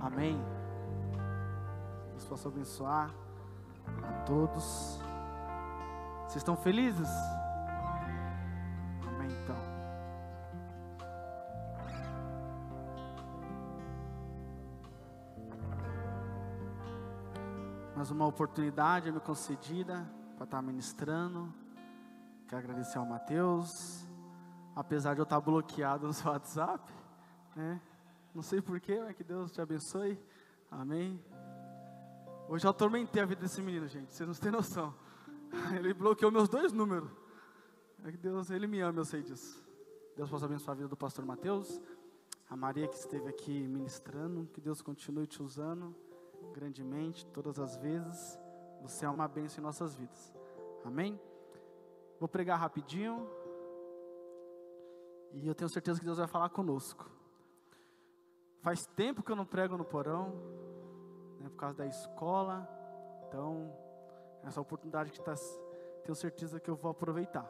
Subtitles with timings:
[0.00, 0.42] Amém.
[2.12, 3.10] Deus possa abençoar
[4.02, 4.98] a todos.
[6.22, 7.08] Vocês estão felizes?
[9.06, 9.56] Amém, então.
[17.94, 21.52] Mais uma oportunidade me concedida para estar ministrando.
[22.48, 24.08] Quero agradecer ao Mateus,
[24.74, 26.90] apesar de eu estar bloqueado no seu WhatsApp,
[27.54, 27.78] né?
[28.34, 30.18] Não sei porquê, mas que Deus te abençoe.
[30.70, 31.22] Amém.
[32.48, 34.12] Hoje eu atormentei a vida desse menino, gente.
[34.12, 34.94] Vocês não têm noção.
[35.76, 37.10] Ele bloqueou meus dois números.
[38.04, 39.64] É que Deus, Ele me ama, eu sei disso.
[40.16, 41.80] Deus possa abençoar a vida do pastor Mateus.
[42.48, 44.48] A Maria que esteve aqui ministrando.
[44.52, 45.94] Que Deus continue te usando
[46.52, 48.38] grandemente, todas as vezes.
[48.82, 50.34] Você é uma bênção em nossas vidas.
[50.84, 51.20] Amém?
[52.18, 53.28] Vou pregar rapidinho.
[55.32, 57.10] E eu tenho certeza que Deus vai falar conosco.
[58.62, 60.34] Faz tempo que eu não prego no porão,
[61.38, 62.68] né, por causa da escola.
[63.26, 63.74] Então,
[64.44, 65.34] essa oportunidade que está,
[66.04, 67.48] tenho certeza que eu vou aproveitar.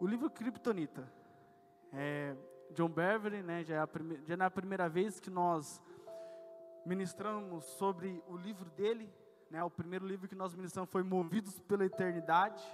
[0.00, 1.06] O livro Kryptonita,
[1.92, 2.34] é,
[2.72, 3.88] John Beverly, né, já, é a
[4.24, 5.82] já não é a primeira vez que nós
[6.86, 9.12] ministramos sobre o livro dele.
[9.50, 12.64] Né, o primeiro livro que nós ministramos foi Movidos pela Eternidade.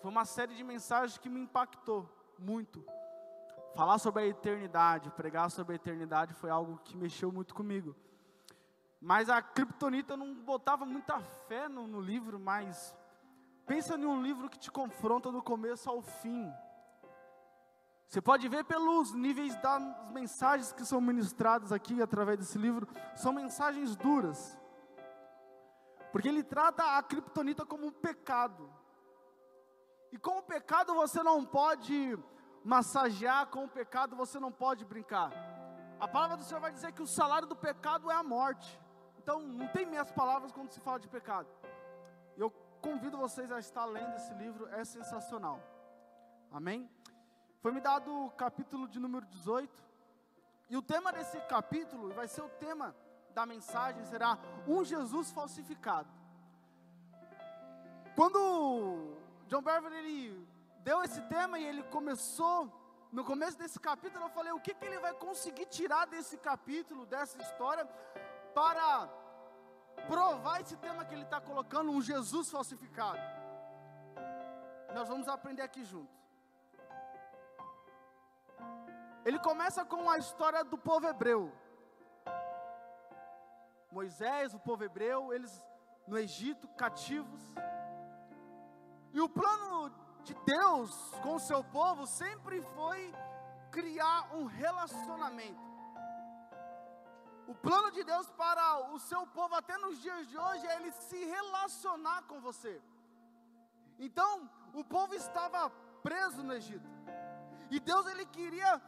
[0.00, 2.08] Foi uma série de mensagens que me impactou
[2.38, 2.82] muito
[3.74, 7.94] falar sobre a eternidade, pregar sobre a eternidade foi algo que mexeu muito comigo.
[9.00, 12.94] Mas a Kryptonita não botava muita fé no, no livro, mas
[13.66, 16.52] pensa em um livro que te confronta do começo ao fim.
[18.06, 23.32] Você pode ver pelos níveis das mensagens que são ministradas aqui através desse livro, são
[23.32, 24.58] mensagens duras.
[26.10, 28.68] Porque ele trata a Kryptonita como um pecado.
[30.12, 32.18] E como pecado você não pode
[32.64, 35.32] massagear com o pecado, você não pode brincar.
[35.98, 38.80] A palavra do Senhor vai dizer que o salário do pecado é a morte.
[39.18, 41.48] Então, não tem minhas palavras quando se fala de pecado.
[42.36, 45.60] Eu convido vocês a estar lendo esse livro, é sensacional.
[46.50, 46.88] Amém?
[47.60, 49.84] Foi me dado o capítulo de número 18.
[50.70, 52.94] E o tema desse capítulo, vai ser o tema
[53.34, 56.08] da mensagem, será um Jesus falsificado.
[58.16, 59.16] Quando
[59.48, 60.46] John Beverly
[60.88, 62.58] deu esse tema e ele começou,
[63.12, 67.06] no começo desse capítulo, eu falei: o que, que ele vai conseguir tirar desse capítulo,
[67.06, 67.84] dessa história,
[68.54, 69.08] para
[70.06, 73.20] provar esse tema que ele está colocando, um Jesus falsificado.
[74.94, 76.18] Nós vamos aprender aqui junto.
[79.24, 81.52] Ele começa com a história do povo hebreu.
[83.92, 85.52] Moisés, o povo hebreu, eles
[86.06, 87.42] no Egito, cativos.
[89.12, 89.92] E o plano
[90.24, 90.90] de Deus
[91.22, 93.14] com o seu povo sempre foi
[93.70, 95.70] criar um relacionamento.
[97.46, 100.92] O plano de Deus para o seu povo, até nos dias de hoje, é ele
[100.92, 102.80] se relacionar com você.
[103.98, 105.68] Então, o povo estava
[106.02, 106.88] preso no Egito.
[107.70, 108.80] E Deus ele queria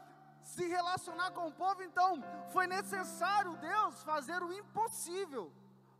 [0.43, 2.21] se relacionar com o povo, então
[2.53, 5.53] foi necessário Deus fazer o impossível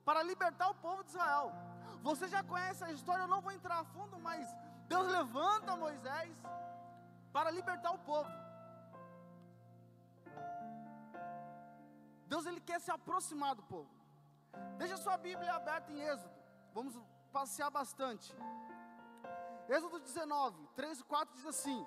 [0.05, 1.53] para libertar o povo de Israel.
[2.03, 4.49] Você já conhece a história, eu não vou entrar a fundo, mas
[4.93, 6.37] Deus levanta Moisés
[7.35, 8.31] para libertar o povo.
[12.33, 13.91] Deus ele quer se aproximar do povo.
[14.81, 16.35] Deixa sua Bíblia aberta em Êxodo.
[16.75, 16.95] Vamos
[17.37, 18.29] passear bastante.
[19.77, 21.81] Êxodo 19, 3 e 4 diz assim: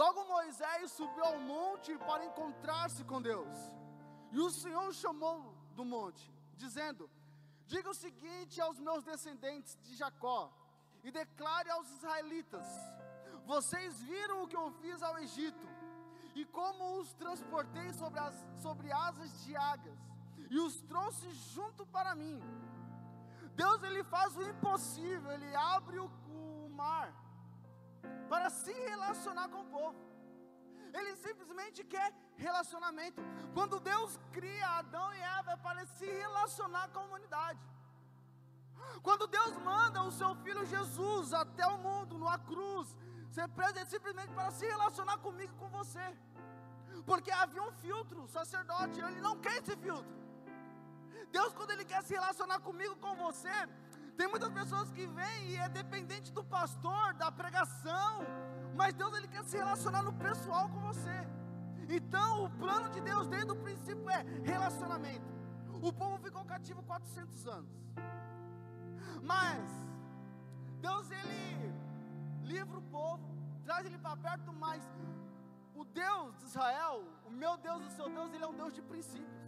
[0.00, 3.56] Logo Moisés subiu ao monte para encontrar-se com Deus.
[4.32, 5.38] E o Senhor chamou
[5.78, 6.26] do monte,
[6.64, 7.08] dizendo:
[7.72, 10.40] Diga o seguinte aos meus descendentes de Jacó:
[11.04, 12.66] e declare aos israelitas:
[13.44, 15.66] Vocês viram o que eu fiz ao Egito,
[16.34, 18.34] e como os transportei sobre, as,
[18.64, 19.98] sobre asas de águias,
[20.50, 22.40] e os trouxe junto para mim.
[23.54, 27.12] Deus ele faz o impossível, ele abre o, o mar
[28.28, 29.96] para se relacionar com o povo.
[30.92, 33.20] Ele simplesmente quer relacionamento.
[33.52, 37.60] Quando Deus cria Adão e Eva é para se relacionar com a humanidade.
[39.02, 42.96] Quando Deus manda o seu filho Jesus até o mundo, numa cruz,
[43.30, 46.06] ser preso é simplesmente para se relacionar comigo e com você.
[47.04, 50.24] Porque havia um filtro, o sacerdote, ele não quer esse filtro.
[51.36, 53.56] Deus, quando Ele quer se relacionar comigo, com você,
[54.16, 58.24] tem muitas pessoas que vêm e é dependente do pastor, da pregação,
[58.76, 61.18] mas Deus Ele quer se relacionar no pessoal com você.
[61.88, 65.28] Então, o plano de Deus desde o princípio é relacionamento.
[65.82, 67.70] O povo ficou cativo 400 anos.
[69.22, 69.62] Mas
[70.80, 71.72] Deus ele
[72.42, 73.26] livra o povo,
[73.64, 74.82] traz ele para perto, mas
[75.74, 78.82] o Deus de Israel, o meu Deus, o seu Deus, ele é um Deus de
[78.82, 79.44] princípios.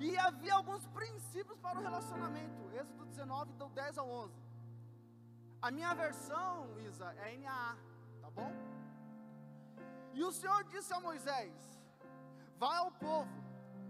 [0.00, 2.70] E havia alguns princípios para o relacionamento.
[2.72, 4.34] Êxodo 19, do 10 ao 11.
[5.62, 7.76] A minha versão, Isa, é NAA,
[8.20, 8.52] tá bom?
[10.12, 11.54] E o Senhor disse a Moisés:
[12.58, 13.32] Vai ao povo,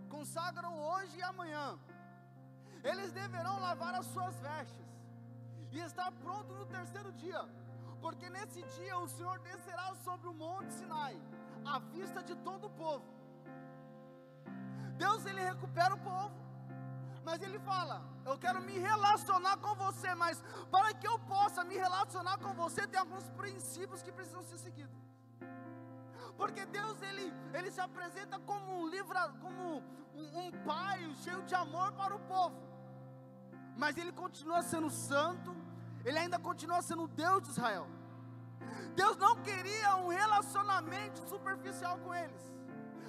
[0.08, 1.78] consagra-o hoje e amanhã.
[2.84, 4.86] Eles deverão lavar as suas vestes
[5.72, 7.42] e estar pronto no terceiro dia,
[8.00, 11.18] porque nesse dia o Senhor descerá sobre o monte Sinai,
[11.64, 13.04] à vista de todo o povo.
[14.98, 16.36] Deus ele recupera o povo,
[17.24, 21.76] mas ele fala: Eu quero me relacionar com você, mas para que eu possa me
[21.76, 25.02] relacionar com você, tem alguns princípios que precisam ser seguidos.
[26.36, 29.82] Porque Deus ele, ele se apresenta como um livra, como
[30.14, 32.73] um, um pai cheio de amor para o povo.
[33.76, 35.54] Mas ele continua sendo santo,
[36.04, 37.86] ele ainda continua sendo Deus de Israel.
[38.94, 42.42] Deus não queria um relacionamento superficial com eles.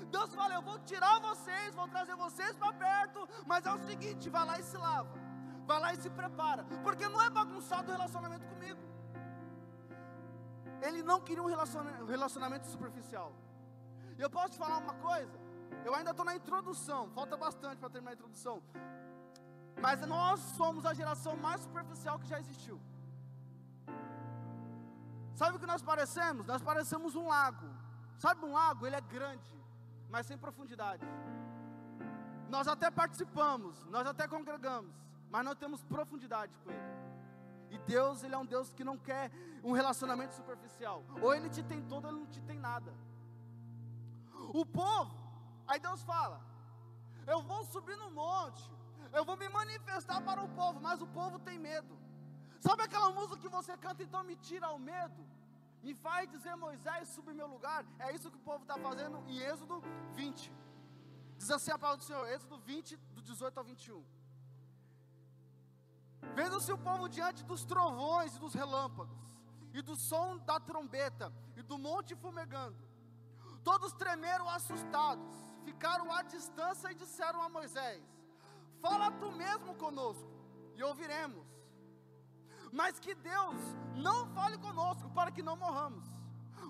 [0.10, 4.30] Deus fala: Eu vou tirar vocês, vou trazer vocês para perto, mas é o seguinte:
[4.30, 5.10] vai lá e se lava,
[5.66, 8.82] vai lá e se prepara, porque não é bagunçado o relacionamento comigo.
[10.82, 13.34] Ele não queria um relacionamento superficial.
[14.18, 15.38] E eu posso te falar uma coisa?
[15.84, 18.62] Eu ainda estou na introdução, falta bastante para terminar a introdução.
[19.81, 22.80] Mas nós somos a geração mais superficial que já existiu.
[25.36, 26.45] Sabe o que nós parecemos?
[26.45, 27.68] Nós parecemos um lago.
[28.18, 28.88] Sabe um lago?
[28.88, 29.54] Ele é grande,
[30.10, 31.06] mas sem profundidade.
[32.50, 34.95] Nós até participamos, nós até congregamos,
[35.30, 36.95] mas não temos profundidade com ele.
[37.69, 39.30] E Deus, ele é um Deus que não quer
[39.63, 41.04] um relacionamento superficial.
[41.22, 42.94] Ou ele te tem todo, ou ele não te tem nada.
[44.54, 45.13] O povo,
[45.68, 46.39] aí Deus fala:
[47.27, 48.72] Eu vou subir no monte,
[49.18, 51.94] eu vou me manifestar para o povo, mas o povo tem medo.
[52.60, 55.22] Sabe aquela música que você canta, então me tira o medo?
[55.86, 57.86] Me faz dizer Moisés, sube meu lugar.
[58.00, 59.82] É isso que o povo está fazendo em Êxodo
[60.14, 60.52] 20.
[61.38, 64.04] Diz assim a palavra do Senhor, Êxodo 20, do 18 ao 21.
[66.34, 69.20] Vendo-se o povo diante dos trovões e dos relâmpagos,
[69.74, 72.84] e do som da trombeta, e do monte fumegando,
[73.64, 78.04] todos tremeram assustados, ficaram à distância e disseram a Moisés:
[78.86, 80.32] Fala tu mesmo conosco,
[80.78, 81.56] e ouviremos
[82.80, 83.60] mas que Deus
[83.96, 86.06] não fale conosco para que não morramos.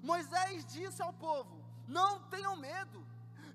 [0.04, 1.56] Moisés disse ao povo:
[1.88, 3.04] Não tenham medo.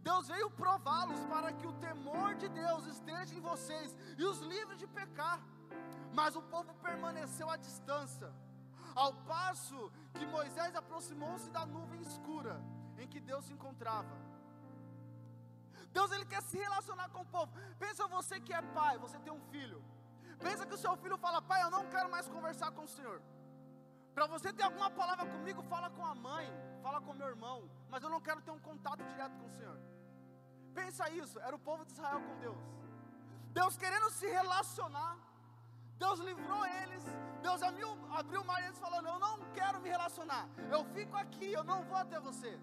[0.02, 4.76] Deus veio prová-los para que o temor de Deus esteja em vocês e os livre
[4.76, 5.40] de pecar.
[6.12, 8.32] Mas o povo permaneceu à distância,
[8.96, 12.60] ao passo que Moisés aproximou-se da nuvem escura
[12.98, 14.16] em que Deus se encontrava.
[15.92, 17.52] Deus ele quer se relacionar com o povo.
[17.78, 19.82] Pensa você que é pai, você tem um filho.
[20.38, 23.20] Pensa que o seu filho fala, pai, eu não quero mais conversar com o Senhor.
[24.14, 26.46] Para você ter alguma palavra comigo, fala com a mãe,
[26.82, 29.78] fala com meu irmão, mas eu não quero ter um contato direto com o Senhor.
[30.74, 32.58] Pensa isso, era o povo de Israel com Deus.
[33.52, 35.16] Deus querendo se relacionar,
[35.98, 37.04] Deus livrou eles,
[37.42, 41.16] Deus abriu, abriu o mar e eles falando, eu não quero me relacionar, eu fico
[41.16, 42.58] aqui, eu não vou até você.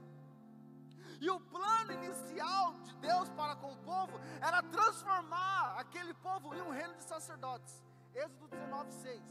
[1.20, 6.62] E o plano inicial de Deus para com o povo era transformar aquele povo em
[6.62, 7.84] um reino de sacerdotes.
[8.14, 9.22] Êxodo 19, 6.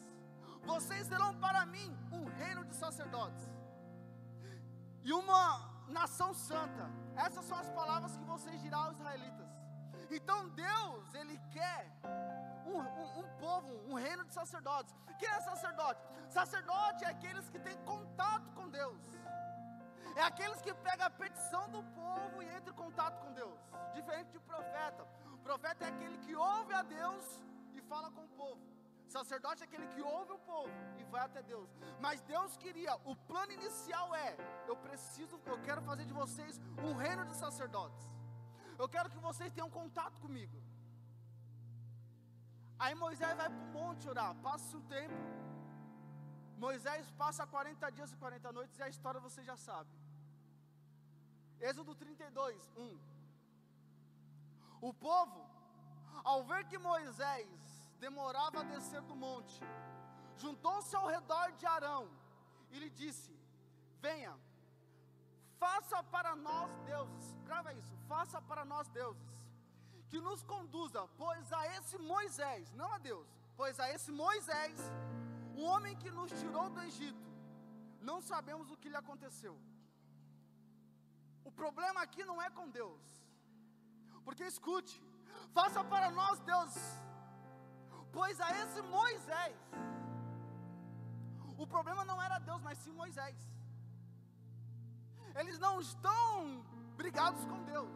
[0.65, 3.49] Vocês serão para mim um reino de sacerdotes
[5.03, 5.43] e uma
[5.89, 6.91] nação santa.
[7.17, 9.49] Essas são as palavras que vocês dirão aos israelitas.
[10.11, 11.93] Então Deus, Ele quer
[12.67, 14.93] um, um, um, povo, um reino de sacerdotes.
[15.19, 16.01] Quem é sacerdote?
[16.29, 19.01] Sacerdote é aqueles que têm contato com Deus
[20.21, 23.59] é aqueles que pegam a petição do povo e entram em contato com Deus,
[23.97, 25.03] diferente de profeta.
[25.37, 27.25] O profeta é aquele que ouve a Deus
[27.75, 28.63] e fala com o povo.
[29.17, 31.69] Sacerdote é aquele que ouve o povo e vai até Deus.
[32.01, 34.31] Mas Deus queria, o plano inicial é:
[34.67, 38.07] eu preciso, eu quero fazer de vocês um reino de sacerdotes.
[38.79, 40.57] Eu quero que vocês tenham contato comigo.
[42.79, 45.23] Aí Moisés vai para o monte orar, passa um tempo.
[46.65, 49.91] Moisés passa 40 dias e 40 noites e a história você já sabe.
[51.61, 52.99] Êxodo 32, 1.
[54.81, 55.45] O povo,
[56.23, 57.49] ao ver que Moisés
[57.99, 59.61] demorava a descer do monte,
[60.37, 62.09] juntou-se ao redor de Arão
[62.71, 63.35] e lhe disse:
[64.01, 64.37] Venha,
[65.59, 69.33] faça para nós deuses, grava isso, faça para nós deuses,
[70.09, 74.79] que nos conduza, pois a esse Moisés, não a Deus, pois a esse Moisés,
[75.57, 77.27] o homem que nos tirou do Egito,
[78.01, 79.59] não sabemos o que lhe aconteceu.
[81.49, 83.03] O problema aqui não é com Deus.
[84.25, 84.95] Porque escute,
[85.59, 86.75] faça para nós Deus,
[88.17, 89.59] pois a esse Moisés,
[91.65, 93.39] o problema não era Deus, mas sim Moisés.
[95.41, 96.25] eles não estão
[97.01, 97.95] brigados com Deus,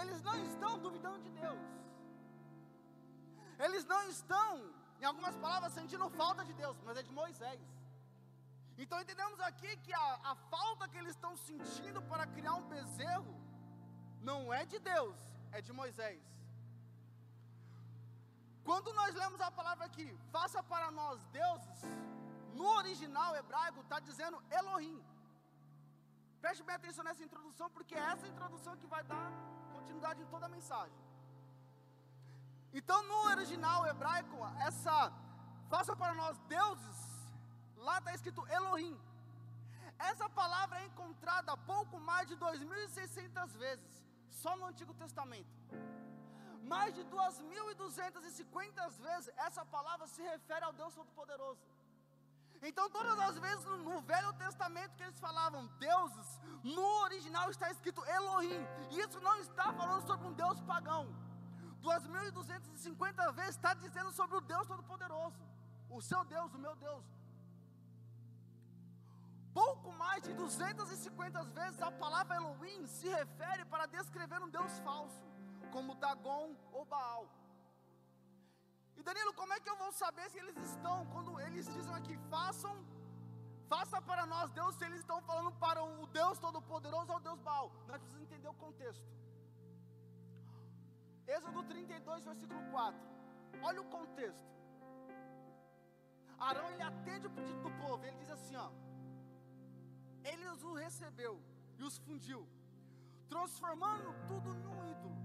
[0.00, 1.64] eles não estão duvidando de Deus,
[3.64, 4.48] eles não estão,
[5.00, 7.62] em algumas palavras, sentindo falta de Deus, mas é de Moisés.
[8.82, 13.34] Então entendemos aqui que a, a falta que eles estão sentindo para criar um bezerro
[14.30, 15.18] não é de Deus,
[15.56, 16.22] é de Moisés.
[18.68, 21.80] Quando nós lemos a palavra aqui, faça para nós deuses,
[22.58, 24.98] no original hebraico está dizendo Elohim.
[26.42, 29.28] Preste bem atenção nessa introdução, porque é essa introdução que vai dar
[29.74, 31.00] continuidade em toda a mensagem.
[32.78, 34.96] Então, no original hebraico, essa
[35.72, 36.98] faça para nós deuses,
[37.88, 38.96] lá está escrito Elohim.
[40.10, 43.92] Essa palavra é encontrada pouco mais de 2.600 vezes,
[44.30, 45.52] só no Antigo Testamento.
[46.72, 51.60] Mais de 2.250 vezes essa palavra se refere ao Deus Todo-Poderoso.
[52.68, 58.04] Então, todas as vezes no, Velho Testamento que eles falavam deuses, no original está escrito
[58.06, 58.64] Elohim.
[58.90, 61.08] E isso não está falando sobre um Deus pagão.
[61.82, 65.36] 2.250 vezes está dizendo sobre o Deus Todo-Poderoso.
[65.90, 67.04] O seu Deus, o meu Deus.
[69.60, 75.22] Pouco mais de 250 vezes a palavra Elohim se refere para descrever um Deus falso,
[75.70, 77.26] como Dagon ou Baal.
[78.96, 82.16] E Danilo, como é que eu vou saber se eles estão, quando eles dizem aqui,
[82.30, 82.74] façam,
[83.68, 87.40] faça para nós Deus, se eles estão falando para o Deus Todo-Poderoso ou o Deus
[87.40, 87.70] Baal?
[87.88, 89.06] Nós precisamos entender o contexto.
[91.26, 93.00] Êxodo 32, versículo 4.
[93.62, 94.52] Olha o contexto.
[96.38, 98.70] Arão ele atende o pedido do povo, ele diz assim: ó,
[100.24, 101.42] ele os recebeu
[101.78, 102.46] e os fundiu,
[103.28, 105.16] transformando tudo num ídolo,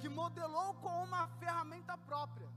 [0.00, 2.48] que modelou com uma ferramenta própria,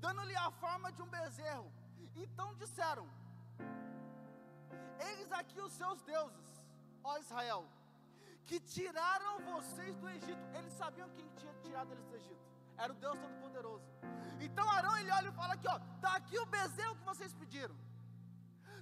[0.00, 1.72] dando-lhe a forma de um bezerro.
[2.14, 3.06] Então disseram:
[5.10, 6.64] Eis aqui os seus deuses,
[7.02, 7.64] ó Israel,
[8.46, 10.44] que tiraram vocês do Egito.
[10.58, 12.44] Eles sabiam quem tinha tirado eles do Egito.
[12.76, 13.84] Era o Deus Todo-Poderoso.
[14.40, 17.76] Então Arão ele olha e fala aqui, ó, tá aqui o bezerro que vocês pediram.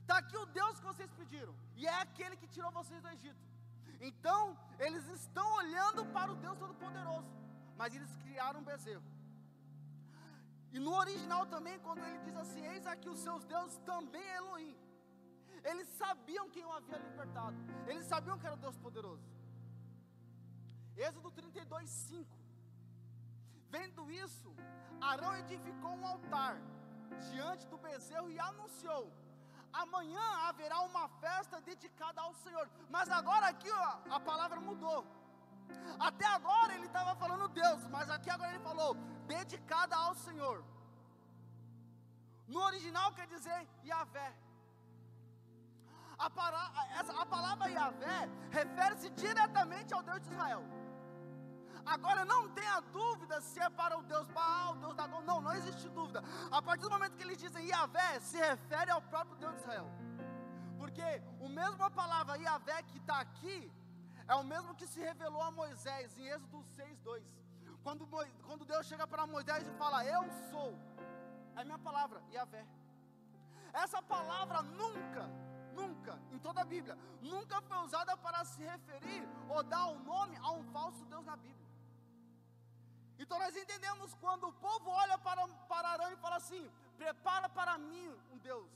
[0.02, 3.42] Está aqui o Deus que vocês pediram, e é aquele que tirou vocês do Egito.
[4.09, 4.40] Então,
[4.85, 7.32] eles estão olhando para o Deus Todo-Poderoso,
[7.80, 9.04] mas eles criaram um bezerro.
[10.73, 14.37] E no original também, quando ele diz assim: Eis aqui os seus deuses, também é
[14.38, 14.76] Elohim.
[15.71, 17.56] Eles sabiam quem o havia libertado,
[17.87, 19.26] eles sabiam que era o Deus poderoso.
[20.97, 22.38] Êxodo 32, 5.
[23.75, 24.54] Vendo isso,
[25.00, 26.56] Arão edificou um altar
[27.30, 29.04] diante do bezerro e anunciou:
[29.72, 32.68] amanhã haverá uma festa dedicada ao Senhor.
[32.88, 35.06] Mas agora aqui ó, a palavra mudou.
[35.98, 38.94] Até agora ele estava falando Deus, mas aqui agora ele falou
[39.26, 40.64] dedicada ao Senhor.
[42.46, 44.30] No original quer dizer Yahvé.
[46.18, 46.58] A, para,
[47.00, 50.62] essa, a palavra Yahvé refere-se diretamente ao Deus de Israel.
[51.84, 55.20] Agora não tenha dúvida se é para o Deus Baal, o Deus Dagon.
[55.22, 56.22] Não, não existe dúvida.
[56.50, 59.86] A partir do momento que eles dizem Yahvé, se refere ao próprio Deus de Israel.
[60.78, 63.72] Porque o mesmo a palavra Yahvé que está aqui
[64.28, 67.22] é o mesmo que se revelou a Moisés em Êxodo 6:2.
[67.82, 68.06] Quando,
[68.46, 70.78] quando Deus chega para Moisés e fala, Eu sou,
[71.56, 72.64] é a minha palavra, Yahvé.
[73.72, 75.28] Essa palavra nunca,
[75.74, 80.04] nunca, em toda a Bíblia, nunca foi usada para se referir ou dar o um
[80.04, 81.62] nome a um falso Deus na Bíblia.
[83.22, 86.62] Então nós entendemos quando o povo olha para, para Arão e fala assim:
[87.02, 88.70] prepara para mim um Deus.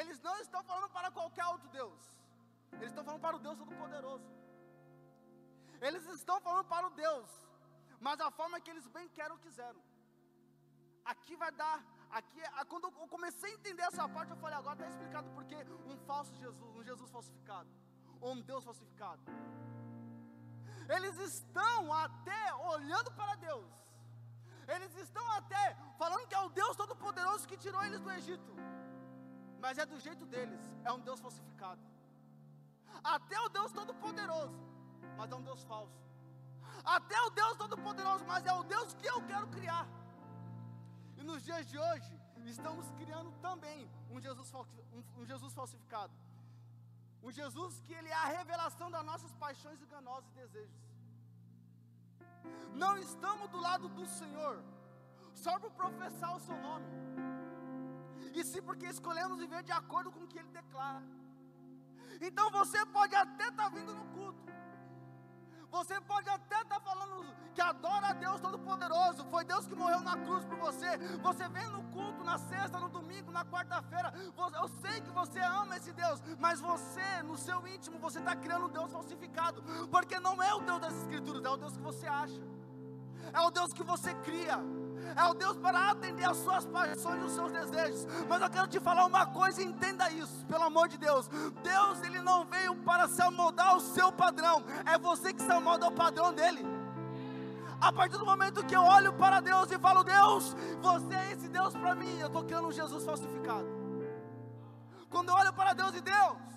[0.00, 2.00] Eles não estão falando para qualquer outro Deus,
[2.74, 4.28] eles estão falando para o Deus Todo-Poderoso.
[5.86, 7.28] Eles estão falando para o Deus,
[8.06, 9.82] mas a forma que eles bem querem ou quiseram.
[11.12, 11.76] Aqui vai dar,
[12.18, 15.56] aqui, quando eu comecei a entender essa parte, eu falei: agora está explicado porque
[15.92, 17.68] um falso Jesus, um Jesus falsificado,
[18.20, 19.22] ou um Deus falsificado.
[20.94, 23.70] Eles estão até olhando para Deus.
[24.74, 25.64] Eles estão até
[26.00, 28.52] falando que é o Deus Todo-Poderoso que tirou eles do Egito.
[29.64, 31.80] Mas é do jeito deles, é um Deus falsificado.
[33.16, 34.60] Até o Deus Todo-Poderoso,
[35.16, 36.00] mas é um Deus falso.
[36.84, 39.86] Até o Deus Todo-Poderoso, mas é o Deus que eu quero criar.
[41.16, 42.12] E nos dias de hoje,
[42.44, 44.52] estamos criando também um Jesus,
[45.16, 46.12] um Jesus falsificado.
[47.22, 50.80] Um Jesus que ele é a revelação das nossas paixões enganosas e desejos.
[52.82, 54.56] Não estamos do lado do Senhor
[55.42, 56.86] só por professar o seu nome.
[58.34, 61.02] E sim porque escolhemos viver de acordo com o que ele declara.
[62.20, 64.52] Então você pode até estar tá vindo no culto.
[65.72, 67.24] Você pode até estar tá falando
[67.54, 69.24] que adora a Deus Todo-Poderoso.
[69.30, 70.98] Foi Deus que morreu na cruz por você.
[71.22, 74.12] Você vem no culto na sexta, no domingo, na quarta-feira.
[74.60, 78.66] Eu sei que você ama esse Deus, mas você, no seu íntimo, você está criando
[78.66, 79.62] um Deus falsificado.
[79.90, 82.42] Porque não é o Deus das Escrituras, é o Deus que você acha.
[83.32, 84.58] É o Deus que você cria
[85.16, 88.06] é o Deus para atender as suas paixões e os seus desejos.
[88.28, 91.28] Mas eu quero te falar uma coisa, entenda isso, pelo amor de Deus.
[91.62, 95.86] Deus, ele não veio para se amoldar ao seu padrão, é você que se amolda
[95.86, 96.64] ao padrão dele.
[97.80, 101.48] A partir do momento que eu olho para Deus e falo, Deus, você é esse
[101.48, 103.66] Deus para mim, eu estou criando um Jesus falsificado.
[105.10, 106.51] Quando eu olho para Deus e Deus,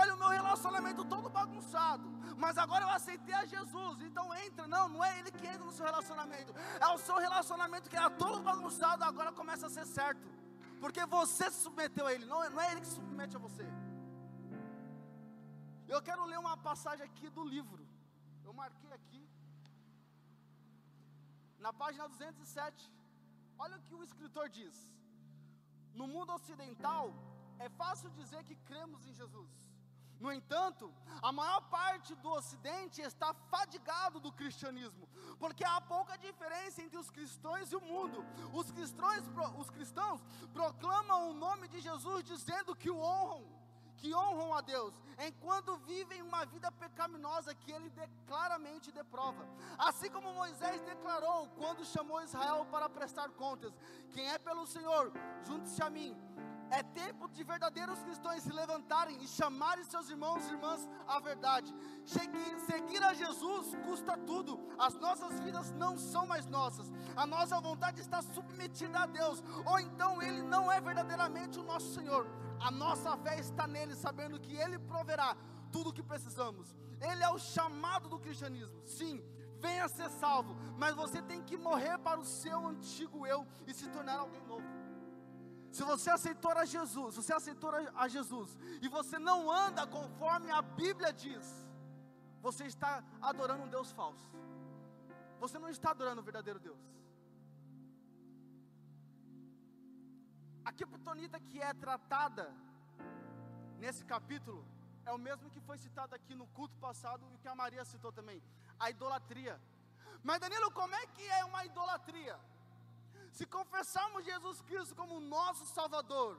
[0.00, 2.06] olha o meu relacionamento todo bagunçado,
[2.42, 5.74] mas agora eu aceitei a Jesus, então entra, não, não é Ele que entra no
[5.78, 6.52] seu relacionamento,
[6.86, 10.26] é o seu relacionamento que era todo bagunçado, agora começa a ser certo,
[10.82, 13.66] porque você se submeteu a Ele, não, não é Ele que se submete a você.
[15.94, 17.82] Eu quero ler uma passagem aqui do livro,
[18.44, 19.22] eu marquei aqui,
[21.66, 22.92] na página 207,
[23.58, 24.76] olha o que o escritor diz:
[26.00, 27.06] no mundo ocidental,
[27.58, 29.54] é fácil dizer que cremos em Jesus.
[30.18, 30.92] No entanto,
[31.22, 35.08] a maior parte do Ocidente está fadigado do cristianismo,
[35.38, 38.24] porque há pouca diferença entre os cristãos e o mundo.
[38.52, 39.24] Os cristãos,
[39.58, 40.20] os cristãos
[40.52, 43.44] proclamam o nome de Jesus dizendo que o honram,
[43.98, 44.94] que honram a Deus,
[45.26, 47.92] enquanto vivem uma vida pecaminosa que ele
[48.26, 49.46] claramente deprova.
[49.78, 53.72] Assim como Moisés declarou quando chamou Israel para prestar contas:
[54.12, 55.12] Quem é pelo Senhor,
[55.44, 56.16] junte-se a mim
[56.70, 61.74] é tempo de verdadeiros cristãos se levantarem e chamarem seus irmãos e irmãs à verdade.
[62.04, 64.58] Seguir, seguir a Jesus custa tudo.
[64.78, 66.92] As nossas vidas não são mais nossas.
[67.14, 69.42] A nossa vontade está submetida a Deus.
[69.64, 72.26] Ou então Ele não é verdadeiramente o nosso Senhor.
[72.60, 75.36] A nossa fé está nele, sabendo que Ele proverá
[75.70, 76.74] tudo o que precisamos.
[77.00, 78.80] Ele é o chamado do cristianismo.
[78.84, 79.22] Sim,
[79.60, 80.56] venha ser salvo.
[80.76, 84.75] Mas você tem que morrer para o seu antigo eu e se tornar alguém novo.
[85.76, 87.70] Se você aceitou a Jesus, você aceitou
[88.02, 88.50] a Jesus
[88.84, 91.46] e você não anda conforme a Bíblia diz,
[92.46, 94.30] você está adorando um Deus falso.
[95.42, 96.82] Você não está adorando o verdadeiro Deus.
[100.64, 102.46] A criptonita que é tratada
[103.78, 104.64] nesse capítulo
[105.04, 108.10] é o mesmo que foi citado aqui no culto passado e que a Maria citou
[108.10, 108.42] também,
[108.80, 109.60] a idolatria.
[110.22, 112.38] Mas Danilo, como é que é uma idolatria?
[113.38, 116.38] Se confessarmos Jesus Cristo como nosso Salvador,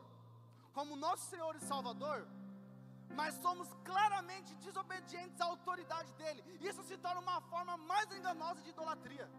[0.73, 2.27] como nosso Senhor e Salvador,
[3.19, 8.71] mas somos claramente desobedientes à autoridade dele, isso se torna uma forma mais enganosa de
[8.71, 9.29] idolatria.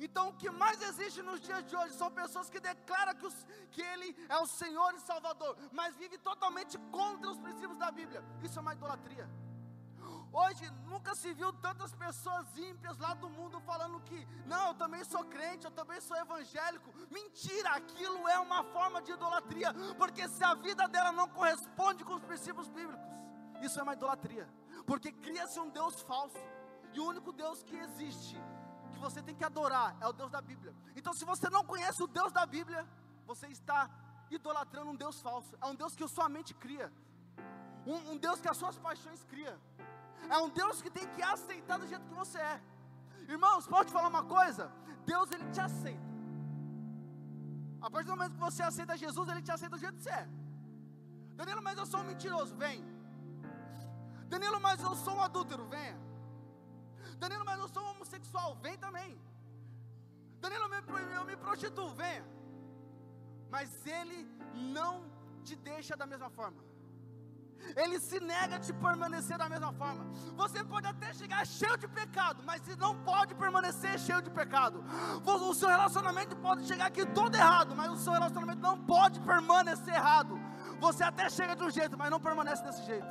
[0.00, 3.36] Então, o que mais existe nos dias de hoje são pessoas que declaram que, os,
[3.70, 8.24] que Ele é o Senhor e Salvador, mas vivem totalmente contra os princípios da Bíblia.
[8.42, 9.28] Isso é uma idolatria.
[10.32, 15.02] Hoje nunca se viu tantas pessoas ímpias lá do mundo falando que, não, eu também
[15.04, 16.92] sou crente, eu também sou evangélico.
[17.10, 22.14] Mentira, aquilo é uma forma de idolatria, porque se a vida dela não corresponde com
[22.14, 23.06] os princípios bíblicos,
[23.62, 24.48] isso é uma idolatria,
[24.86, 26.38] porque cria-se um Deus falso,
[26.92, 28.36] e o único Deus que existe,
[28.92, 30.74] que você tem que adorar, é o Deus da Bíblia.
[30.94, 32.86] Então, se você não conhece o Deus da Bíblia,
[33.26, 33.90] você está
[34.30, 36.92] idolatrando um Deus falso, é um Deus que a sua mente cria,
[37.86, 39.58] um, um Deus que as suas paixões cria.
[40.34, 42.60] É um Deus que tem que aceitar do jeito que você é.
[43.28, 44.70] Irmãos, pode falar uma coisa?
[45.04, 46.08] Deus ele te aceita.
[47.80, 50.10] A partir do momento que você aceita Jesus, ele te aceita do jeito que você
[50.10, 50.28] é.
[51.34, 52.84] Danilo, mas eu sou um mentiroso, vem.
[54.26, 55.96] Danilo, mas eu sou um adúltero, venha.
[57.18, 59.18] Danilo, mas eu sou um homossexual, vem também.
[60.40, 60.64] Danilo,
[61.14, 62.24] eu me prostituo, venha.
[63.50, 65.10] Mas ele não
[65.42, 66.67] te deixa da mesma forma.
[67.76, 70.04] Ele se nega a te permanecer da mesma forma.
[70.36, 74.84] Você pode até chegar cheio de pecado, mas não pode permanecer cheio de pecado.
[75.24, 79.94] O seu relacionamento pode chegar aqui todo errado, mas o seu relacionamento não pode permanecer
[79.94, 80.38] errado.
[80.80, 83.06] Você até chega de um jeito, mas não permanece desse jeito.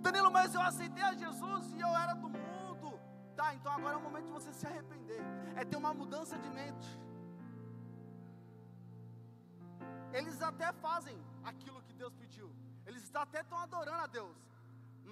[0.00, 3.00] Danilo, mas eu aceitei a Jesus e eu era do mundo.
[3.36, 5.22] Tá, então agora é o momento de você se arrepender.
[5.54, 6.88] É ter uma mudança de mente.
[10.12, 12.50] Eles até fazem aquilo que Deus pediu.
[12.88, 14.36] Eles até estão adorando a Deus,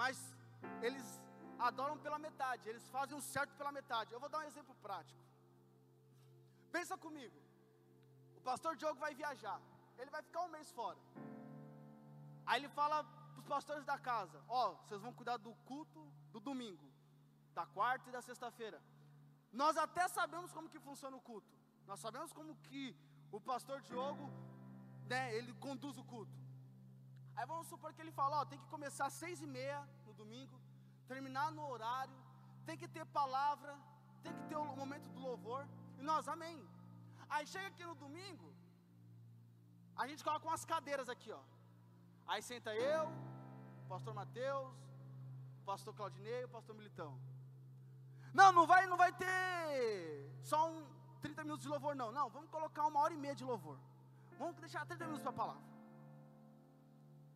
[0.01, 0.17] mas
[0.87, 1.07] eles
[1.69, 4.13] adoram pela metade, eles fazem o certo pela metade.
[4.13, 5.21] Eu vou dar um exemplo prático.
[6.77, 7.39] Pensa comigo.
[8.39, 9.61] O pastor Diogo vai viajar.
[9.99, 10.99] Ele vai ficar um mês fora.
[12.47, 16.01] Aí ele fala para os pastores da casa: Ó, oh, vocês vão cuidar do culto
[16.33, 16.89] do domingo,
[17.55, 18.81] da quarta e da sexta-feira.
[19.53, 21.53] Nós até sabemos como que funciona o culto.
[21.87, 22.97] Nós sabemos como que
[23.31, 24.31] o pastor Diogo,
[25.09, 26.46] né, ele conduz o culto.
[27.37, 30.13] Aí vamos supor que ele fala, ó, tem que começar às seis e meia no
[30.15, 30.59] domingo,
[31.07, 32.17] terminar no horário,
[32.65, 33.73] tem que ter palavra,
[34.23, 35.63] tem que ter o momento do louvor.
[35.99, 36.59] E nós, amém.
[37.29, 38.49] Aí chega aqui no domingo,
[39.97, 41.43] a gente coloca umas cadeiras aqui, ó.
[42.27, 43.05] Aí senta eu,
[43.89, 44.75] pastor Mateus,
[45.65, 47.13] pastor Claudinei, pastor Militão.
[48.33, 49.29] Não, não vai, não vai ter
[50.43, 50.87] só um
[51.21, 52.11] 30 minutos de louvor, não.
[52.13, 53.79] Não, vamos colocar uma hora e meia de louvor.
[54.39, 55.76] Vamos deixar 30 minutos para a palavra.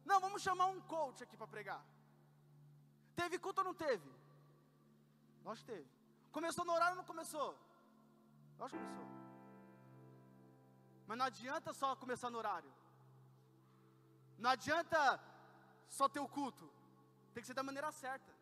[0.04, 1.84] Não, vamos chamar um coach aqui para pregar.
[3.14, 4.10] Teve culto ou não teve?
[5.44, 5.88] Nós teve.
[6.32, 7.58] Começou no horário ou não começou?
[8.58, 9.06] Nós começou.
[11.06, 12.72] Mas não adianta só começar no horário.
[14.38, 15.20] Não adianta
[15.88, 16.70] só ter o culto.
[17.32, 18.32] Tem que ser da maneira certa.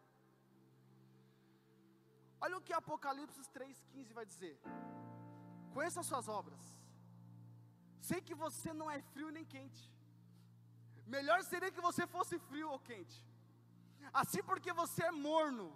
[2.40, 4.61] Olha o que Apocalipse 3,15 vai dizer.
[5.75, 6.62] Conheça as suas obras.
[8.01, 9.85] Sei que você não é frio nem quente.
[11.16, 13.18] Melhor seria que você fosse frio ou quente.
[14.12, 15.66] Assim porque você é morno,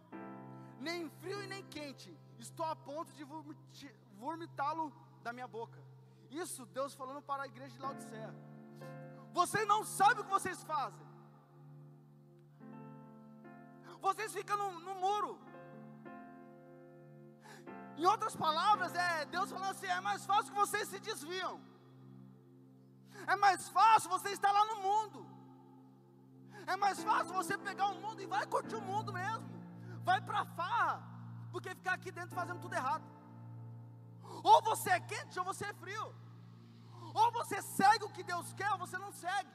[0.78, 3.24] nem frio e nem quente, estou a ponto de
[4.24, 4.92] vomitá-lo
[5.22, 5.78] da minha boca.
[6.30, 8.34] Isso Deus falando para a igreja de Laodicea.
[9.32, 11.06] Vocês não sabem o que vocês fazem.
[14.06, 15.32] Vocês ficam no, no muro.
[17.96, 21.60] Em outras palavras, é Deus falando assim: é mais fácil que vocês se desviam.
[23.26, 25.26] É mais fácil você estar lá no mundo.
[26.66, 29.46] É mais fácil você pegar o mundo e vai curtir o mundo mesmo.
[30.04, 31.02] Vai para farra,
[31.50, 33.04] porque ficar aqui dentro fazendo tudo errado.
[34.42, 36.14] Ou você é quente ou você é frio.
[37.14, 39.50] Ou você segue o que Deus quer ou você não segue.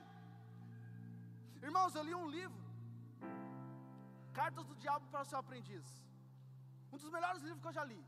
[1.62, 2.62] Irmãos, eu li um livro,
[4.34, 5.86] Cartas do Diabo para o seu aprendiz.
[6.92, 8.02] Um dos melhores livros que eu já li.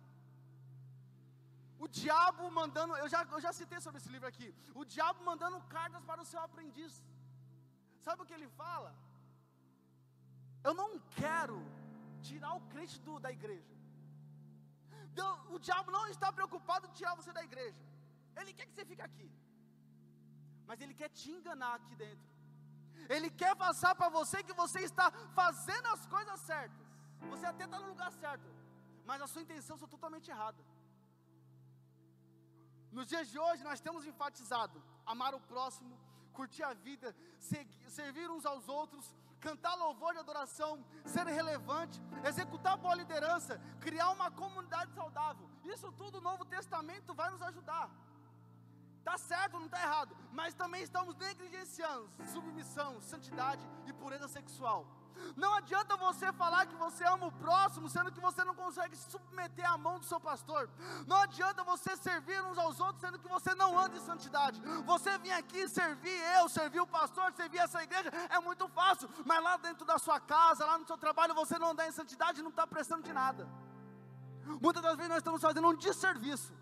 [1.86, 4.48] O diabo mandando, eu já, eu já citei sobre esse livro aqui.
[4.82, 6.94] O diabo mandando cartas para o seu aprendiz.
[8.06, 8.92] Sabe o que ele fala?
[10.68, 10.90] Eu não
[11.22, 11.58] quero
[12.28, 13.76] tirar o crente do, da igreja.
[15.20, 17.82] Deus, o diabo não está preocupado em tirar você da igreja.
[18.40, 19.30] Ele quer que você fique aqui.
[20.68, 22.28] Mas ele quer te enganar aqui dentro.
[23.16, 25.08] Ele quer passar para você que você está
[25.40, 26.88] fazendo as coisas certas.
[27.32, 28.50] Você até está no lugar certo.
[29.06, 30.62] Mas a sua intenção é totalmente errada.
[32.92, 35.98] Nos dias de hoje nós temos enfatizado amar o próximo,
[36.34, 37.16] curtir a vida,
[37.88, 44.30] servir uns aos outros, cantar louvor de adoração, ser relevante, executar boa liderança, criar uma
[44.32, 45.50] comunidade saudável.
[45.66, 47.90] Isso tudo o Novo Testamento vai nos ajudar.
[49.00, 54.86] Está certo, não está errado, mas também estamos negligenciando submissão, santidade e pureza sexual.
[55.36, 59.70] Não adianta você falar que você ama o próximo, sendo que você não consegue submeter
[59.72, 60.70] à mão do seu pastor.
[61.08, 64.60] Não adianta você servir uns aos outros, sendo que você não anda em santidade.
[64.86, 69.44] Você vir aqui servir eu, servir o pastor, servir essa igreja, é muito fácil, mas
[69.44, 72.44] lá dentro da sua casa, lá no seu trabalho, você não anda em santidade e
[72.44, 73.48] não está prestando de nada.
[74.62, 76.54] Muitas das vezes nós estamos fazendo um desserviço.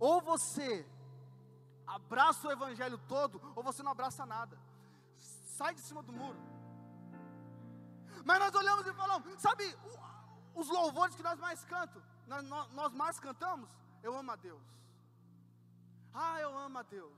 [0.00, 0.86] Ou você
[1.86, 4.58] abraça o evangelho todo, ou você não abraça nada.
[5.18, 6.57] Sai de cima do muro.
[8.28, 9.64] Mas nós olhamos e falamos, sabe,
[10.54, 13.70] os louvores que nós mais cantamos, nós, nós mais cantamos,
[14.02, 14.66] eu amo a Deus.
[16.12, 17.16] Ah, eu amo a Deus.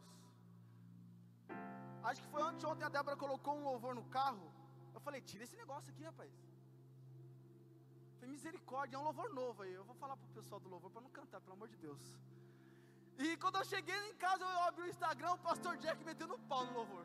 [2.05, 4.47] Acho que foi antes ontem a Débora colocou um louvor no carro.
[4.95, 6.33] Eu falei, tira esse negócio aqui, rapaz.
[8.21, 9.73] Foi misericórdia, é um louvor novo aí.
[9.73, 12.01] Eu vou falar para o pessoal do louvor para não cantar, pelo amor de Deus.
[13.19, 16.65] E quando eu cheguei em casa, eu abri o Instagram, o pastor Jack metendo pau
[16.67, 17.05] no louvor.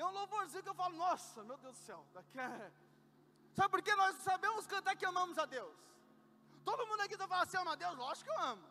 [0.00, 2.38] É um louvorzinho que eu falo, nossa, meu Deus do céu, daqui.
[3.56, 5.76] Sabe por que nós sabemos cantar que amamos a Deus?
[6.64, 7.96] Todo mundo aqui está falando assim, ama a Deus?
[7.98, 8.66] Lógico que eu amo.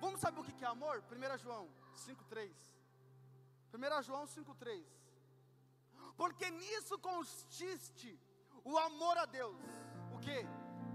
[0.00, 1.04] Vamos saber o que é amor?
[1.12, 2.50] 1 João 5,3.
[3.74, 4.82] 1 João 5,3.
[6.16, 8.18] Porque nisso consiste
[8.64, 9.60] o amor a Deus.
[10.14, 10.46] O que?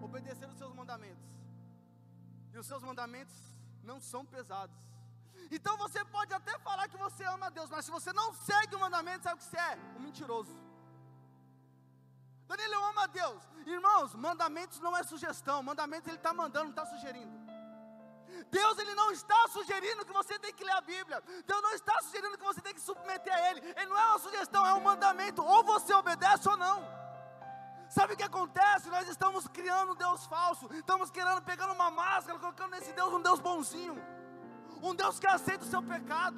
[0.01, 1.29] Obedecer os seus mandamentos.
[2.51, 3.35] E os seus mandamentos
[3.83, 4.88] não são pesados.
[5.51, 8.75] Então você pode até falar que você ama a Deus, mas se você não segue
[8.75, 9.77] o mandamento, sabe o que você é?
[9.97, 10.55] Um mentiroso.
[12.47, 13.41] Danilo, eu amo a Deus.
[13.65, 17.49] Irmãos, mandamentos não é sugestão, mandamentos ele está mandando, não está sugerindo.
[18.51, 21.21] Deus ele não está sugerindo que você tem que ler a Bíblia.
[21.45, 23.59] Deus não está sugerindo que você tem que submeter a Ele.
[23.75, 25.43] Ele não é uma sugestão, é um mandamento.
[25.43, 26.87] Ou você obedece ou não.
[27.89, 28.89] Sabe o que acontece?
[28.89, 30.69] Nós estamos criando um Deus falso.
[30.73, 33.99] Estamos querendo, pegando uma máscara, colocando nesse Deus um Deus bonzinho
[34.81, 36.37] um Deus que aceita o seu pecado,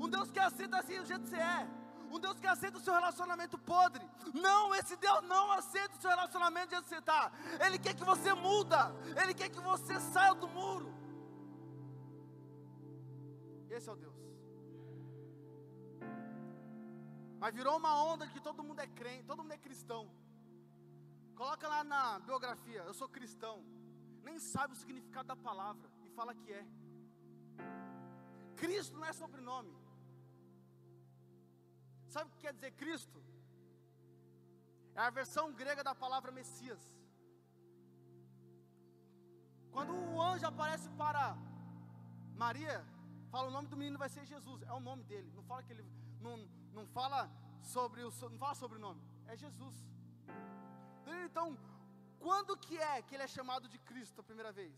[0.00, 1.68] um Deus que aceita assim o jeito que você é,
[2.10, 4.04] um Deus que aceita o seu relacionamento podre.
[4.34, 7.32] Não, esse Deus não aceita o seu relacionamento do jeito que você está.
[7.64, 10.94] Ele quer que você muda, Ele quer que você saia do muro.
[13.70, 14.14] Esse é o Deus.
[17.38, 19.24] Mas virou uma onda que todo mundo é crente,
[21.84, 23.62] na biografia, eu sou cristão,
[24.22, 26.66] nem sabe o significado da palavra e fala que é.
[28.62, 29.74] Cristo não é sobrenome.
[32.14, 33.22] Sabe o que quer dizer Cristo?
[34.94, 36.82] É a versão grega da palavra Messias.
[39.74, 41.36] Quando o anjo aparece para
[42.34, 42.76] Maria,
[43.30, 45.30] fala o nome do menino vai ser Jesus, é o nome dele.
[45.34, 45.84] Não fala que ele
[46.26, 46.36] não,
[46.72, 47.30] não fala
[47.74, 49.76] sobre o não fala sobre o nome, é Jesus.
[51.24, 51.58] Então,
[52.18, 54.74] quando que é que ele é chamado de Cristo a primeira vez?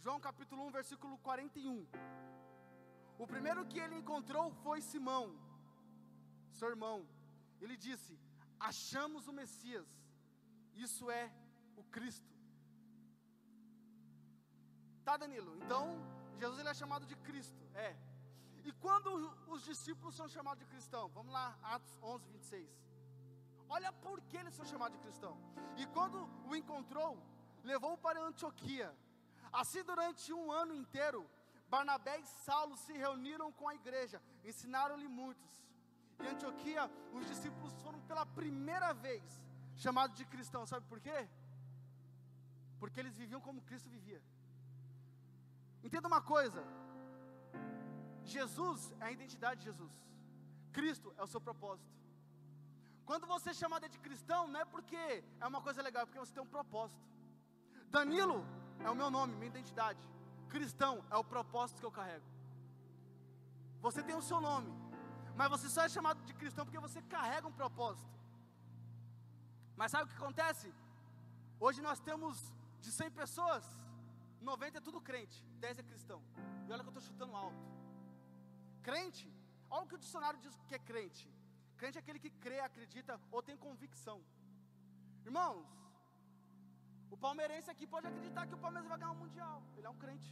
[0.00, 1.86] João capítulo 1, versículo 41.
[3.18, 5.24] O primeiro que ele encontrou foi Simão,
[6.58, 6.98] seu irmão.
[7.60, 8.12] Ele disse:
[8.70, 9.88] Achamos o Messias.
[10.86, 11.24] Isso é
[11.76, 12.32] o Cristo.
[15.04, 15.52] Tá, Danilo?
[15.62, 15.84] Então,
[16.38, 17.62] Jesus ele é chamado de Cristo.
[17.74, 17.96] É.
[18.68, 19.08] E quando
[19.54, 21.08] os discípulos são chamados de cristão?
[21.08, 22.68] Vamos lá, Atos 11, 26.
[23.68, 25.34] Olha por que eles são chamados de cristão.
[25.76, 27.10] E quando o encontrou,
[27.64, 28.94] levou-o para Antioquia.
[29.52, 31.28] Assim, durante um ano inteiro,
[31.74, 35.52] Barnabé e Saulo se reuniram com a igreja, ensinaram-lhe muitos.
[36.20, 39.22] Em Antioquia, os discípulos foram pela primeira vez
[39.76, 40.70] chamados de cristãos.
[40.70, 41.28] Sabe por quê?
[42.80, 44.22] Porque eles viviam como Cristo vivia.
[45.82, 46.62] Entenda uma coisa:
[48.24, 49.92] Jesus é a identidade de Jesus,
[50.72, 51.98] Cristo é o seu propósito.
[53.08, 55.02] Quando você é chamado de cristão, não é porque
[55.40, 57.00] é uma coisa legal, é porque você tem um propósito.
[57.96, 58.44] Danilo
[58.84, 59.98] é o meu nome, minha identidade.
[60.54, 62.26] Cristão é o propósito que eu carrego.
[63.86, 64.70] Você tem o seu nome,
[65.36, 68.14] mas você só é chamado de cristão porque você carrega um propósito.
[69.76, 70.68] Mas sabe o que acontece?
[71.60, 73.64] Hoje nós temos de 100 pessoas,
[74.40, 76.20] 90 é tudo crente, 10 é cristão.
[76.66, 77.62] E olha que eu estou chutando alto.
[78.82, 79.26] Crente,
[79.70, 81.24] olha o que o dicionário diz que é crente.
[81.76, 84.20] Crente é aquele que crê, acredita ou tem convicção.
[85.24, 85.66] Irmãos,
[87.10, 89.62] o palmeirense aqui pode acreditar que o Palmeiras vai ganhar um mundial.
[89.76, 90.30] Ele é um crente.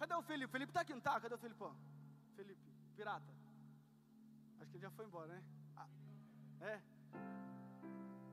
[0.00, 0.52] Cadê o Felipe?
[0.52, 1.20] Felipe está aqui, não está?
[1.20, 1.74] Cadê o Felipão?
[2.36, 3.32] Felipe, pirata.
[4.60, 5.42] Acho que ele já foi embora, né?
[5.76, 5.88] Ah,
[6.72, 6.80] é.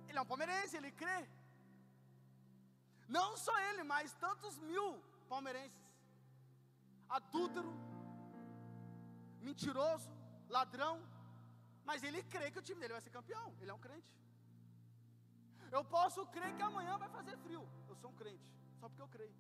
[0.08, 1.20] Ele é um palmeirense, ele crê.
[3.18, 4.88] Não só ele, mas tantos mil
[5.28, 5.84] palmeirenses.
[7.18, 7.72] Adúltero,
[9.42, 10.10] mentiroso,
[10.50, 10.96] ladrão.
[11.90, 13.48] Mas ele crê que o time dele vai ser campeão.
[13.62, 14.10] Ele é um crente.
[15.72, 17.68] Eu posso crer que amanhã vai fazer frio.
[17.90, 18.48] Eu sou um crente,
[18.80, 19.36] só porque eu creio.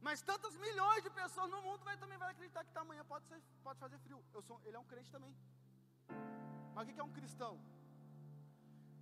[0.00, 3.40] Mas tantas milhões de pessoas no mundo vai, também vai acreditar que amanhã pode, ser,
[3.62, 4.20] pode fazer frio.
[4.32, 5.34] Eu sou, ele é um crente também.
[6.74, 7.58] Mas o que é um cristão?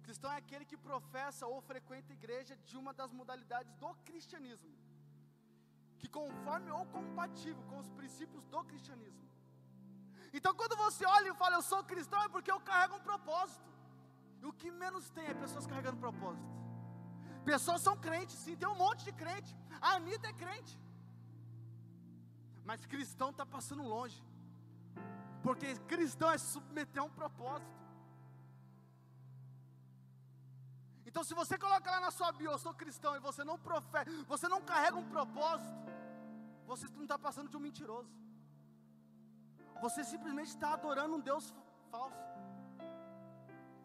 [0.07, 4.73] Cristão é aquele que professa ou frequenta igreja de uma das modalidades do cristianismo,
[5.99, 9.27] que conforme ou compatível com os princípios do cristianismo.
[10.33, 13.76] Então, quando você olha e fala, eu sou cristão, é porque eu carrego um propósito.
[14.43, 16.47] E o que menos tem é pessoas carregando propósito.
[17.45, 19.57] Pessoas são crentes, sim, tem um monte de crente.
[19.81, 20.75] A Anitta é crente.
[22.65, 24.21] Mas cristão está passando longe.
[25.43, 27.77] Porque cristão é submeter a um propósito.
[31.09, 34.11] Então, se você coloca lá na sua bio, eu sou cristão, e você não profeta,
[34.27, 35.73] você não carrega um propósito,
[36.67, 38.11] você não está passando de um mentiroso.
[39.81, 41.55] Você simplesmente está adorando um Deus
[41.91, 42.36] falso.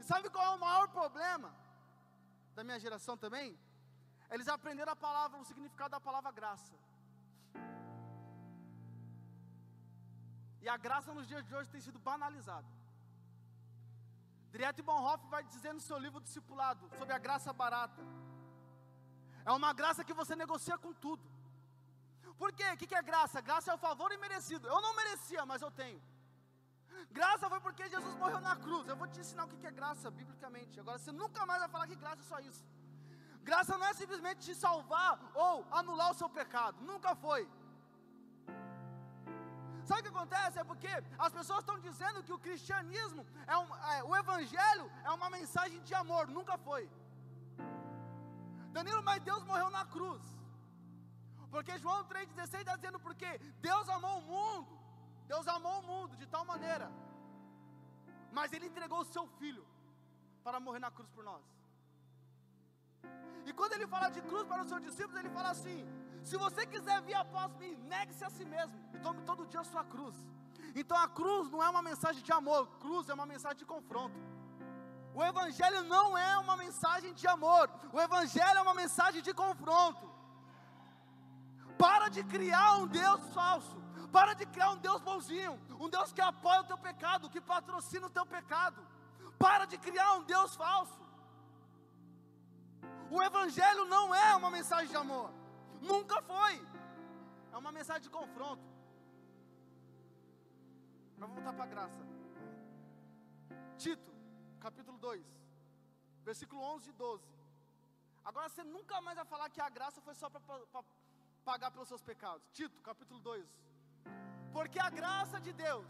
[0.01, 1.49] E sabe qual é o maior problema
[2.55, 3.47] da minha geração também?
[4.33, 6.73] Eles aprenderam a palavra, o significado da palavra graça.
[10.63, 12.71] E a graça nos dias de hoje tem sido banalizada.
[14.51, 18.01] Dietrich Bonhoeffer vai dizer no seu livro Discipulado sobre a graça barata.
[19.45, 21.23] É uma graça que você negocia com tudo.
[22.41, 22.67] Por quê?
[22.73, 23.39] O que é graça?
[23.49, 24.67] Graça é o favor imerecido.
[24.67, 26.01] Eu não merecia, mas eu tenho.
[27.09, 28.87] Graça foi porque Jesus morreu na cruz.
[28.87, 30.79] Eu vou te ensinar o que é graça, biblicamente.
[30.79, 32.63] Agora você nunca mais vai falar que graça é só isso.
[33.43, 36.77] Graça não é simplesmente te salvar ou anular o seu pecado.
[36.81, 37.49] Nunca foi.
[39.83, 40.59] Sabe o que acontece?
[40.59, 45.09] É porque as pessoas estão dizendo que o cristianismo, é, um, é o evangelho é
[45.09, 46.27] uma mensagem de amor.
[46.27, 46.89] Nunca foi.
[48.71, 50.21] Danilo, mas Deus morreu na cruz.
[51.49, 54.80] Porque João 3,16 está dizendo porque Deus amou o mundo,
[55.31, 56.87] Deus amou o mundo de tal maneira,
[58.37, 59.63] mas Ele entregou o seu filho
[60.45, 61.45] para morrer na cruz por nós.
[63.47, 65.79] E quando ele fala de cruz para os seus discípulos, ele fala assim:
[66.29, 69.69] se você quiser vir após mim, negue-se a si mesmo e tome todo dia a
[69.71, 70.15] sua cruz.
[70.81, 74.17] Então a cruz não é uma mensagem de amor, cruz é uma mensagem de confronto.
[75.17, 80.05] O Evangelho não é uma mensagem de amor, o Evangelho é uma mensagem de confronto.
[81.83, 83.81] Para de criar um Deus falso.
[84.11, 85.53] Para de criar um Deus bonzinho.
[85.79, 88.81] Um Deus que apoia o teu pecado, que patrocina o teu pecado.
[89.37, 91.01] Para de criar um Deus falso.
[93.15, 95.29] O Evangelho não é uma mensagem de amor,
[95.81, 96.53] nunca foi,
[97.51, 98.63] é uma mensagem de confronto.
[101.17, 102.01] Mas vamos voltar para a graça.
[103.77, 104.13] Tito,
[104.61, 105.25] capítulo 2,
[106.23, 107.27] versículo 11 e 12.
[108.23, 110.41] Agora você nunca mais vai falar que a graça foi só para
[111.43, 112.47] pagar pelos seus pecados.
[112.53, 113.45] Tito, capítulo 2.
[114.53, 115.87] Porque a graça de Deus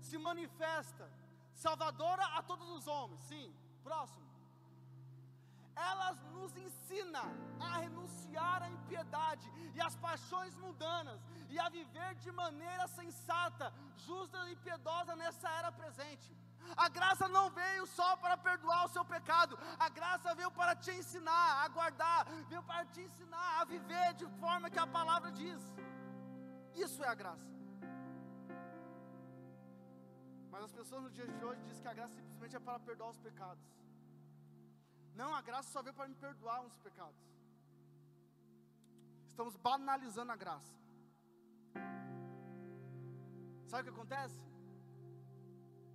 [0.00, 1.08] se manifesta
[1.54, 3.20] salvadora a todos os homens.
[3.22, 4.26] Sim, próximo.
[5.74, 7.22] Ela nos ensina
[7.58, 13.72] a renunciar à impiedade e às paixões mundanas e a viver de maneira sensata,
[14.06, 16.30] justa e piedosa nessa era presente.
[16.76, 20.92] A graça não veio só para perdoar o seu pecado, a graça veio para te
[20.92, 25.60] ensinar a guardar, veio para te ensinar a viver de forma que a palavra diz.
[26.74, 27.50] Isso é a graça.
[30.50, 33.10] Mas as pessoas no dia de hoje dizem que a graça simplesmente é para perdoar
[33.10, 33.64] os pecados.
[35.14, 37.20] Não, a graça só veio para me perdoar uns pecados.
[39.26, 40.74] Estamos banalizando a graça.
[43.66, 44.38] Sabe o que acontece?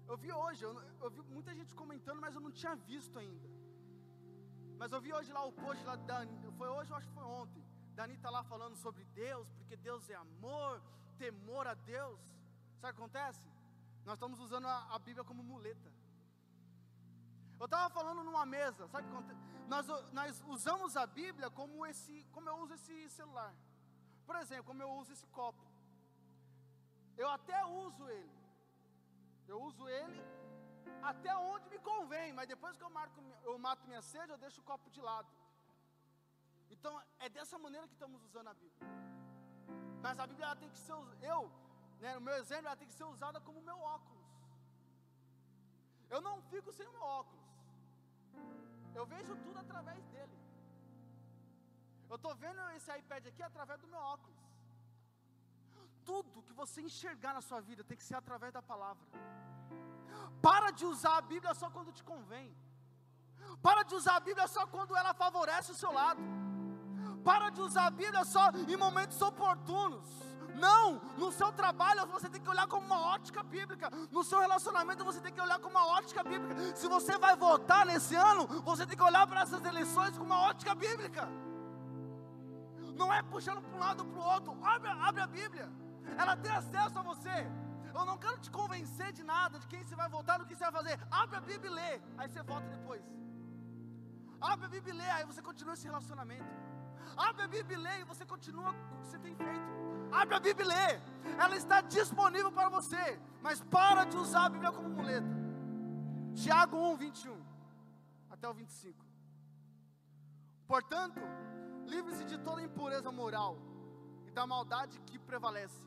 [0.08, 3.48] Eu vi hoje, eu, eu, vi muita gente comentando, mas eu não tinha visto ainda.
[4.80, 6.20] Mas eu vi hoje lá o post lá da,
[6.58, 7.67] foi hoje, eu acho que foi ontem.
[7.98, 10.80] Da Anitta lá falando sobre Deus, porque Deus é amor,
[11.18, 12.20] temor a Deus.
[12.80, 13.42] Sabe o que acontece?
[14.06, 15.92] Nós estamos usando a, a Bíblia como muleta.
[17.60, 19.36] Eu estava falando numa mesa, sabe o que
[19.74, 23.52] nós, nós usamos a Bíblia como esse, como eu uso esse celular.
[24.28, 25.66] Por exemplo, como eu uso esse copo.
[27.18, 28.38] Eu até uso ele.
[29.48, 30.22] Eu uso ele
[31.02, 34.62] até onde me convém, mas depois que eu, marco, eu mato minha sede, eu deixo
[34.62, 35.28] o copo de lado.
[36.76, 38.88] Então é dessa maneira que estamos usando a Bíblia.
[40.02, 40.94] Mas a Bíblia tem que ser,
[41.34, 41.42] eu,
[42.00, 44.26] né, o meu exemplo, ela tem que ser usada como meu óculos.
[46.10, 47.46] Eu não fico sem o meu óculos.
[48.96, 50.38] Eu vejo tudo através dele.
[52.10, 54.38] Eu estou vendo esse iPad aqui através do meu óculos.
[56.06, 59.06] Tudo que você enxergar na sua vida tem que ser através da palavra.
[60.42, 62.48] Para de usar a Bíblia só quando te convém.
[63.62, 66.22] Para de usar a Bíblia só quando ela favorece o seu lado.
[67.28, 70.08] Para de usar a Bíblia só em momentos oportunos.
[70.56, 73.90] Não, no seu trabalho você tem que olhar como uma ótica bíblica.
[74.10, 76.56] No seu relacionamento você tem que olhar como uma ótica bíblica.
[76.74, 80.40] Se você vai votar nesse ano, você tem que olhar para essas eleições com uma
[80.52, 81.28] ótica bíblica.
[83.02, 84.66] Não é puxando para um lado ou para o outro.
[84.74, 85.70] Abre, abre a Bíblia.
[86.18, 87.38] Ela tem acesso a você.
[87.94, 90.64] Eu não quero te convencer de nada, de quem você vai votar, do que você
[90.64, 90.98] vai fazer.
[91.12, 93.04] Abre a Bíblia e lê, aí você vota depois.
[94.40, 96.77] Abre a Bíblia e lê, aí você continua esse relacionamento.
[97.16, 99.68] Abre a Bíblia e lê, e você continua com o que você tem feito.
[100.12, 101.02] Abre a Bíblia e lê,
[101.40, 105.28] ela está disponível para você, mas para de usar a Bíblia como muleta.
[106.34, 107.42] Tiago 1, 21
[108.30, 109.06] até o 25.
[110.68, 111.22] Portanto,
[111.86, 113.58] livre-se de toda impureza moral
[114.26, 115.82] e da maldade que prevalece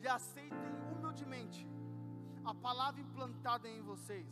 [0.00, 1.66] e aceitem humildemente
[2.44, 4.26] a palavra implantada em vocês,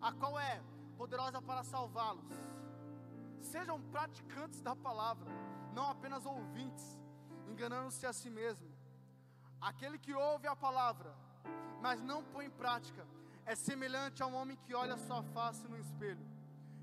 [0.00, 0.60] a qual é
[0.96, 2.24] poderosa para salvá-los.
[3.40, 5.30] Sejam praticantes da palavra,
[5.72, 6.98] não apenas ouvintes,
[7.48, 8.68] enganando-se a si mesmo.
[9.60, 11.14] Aquele que ouve a palavra,
[11.80, 13.06] mas não põe em prática,
[13.44, 16.24] é semelhante a um homem que olha sua face no espelho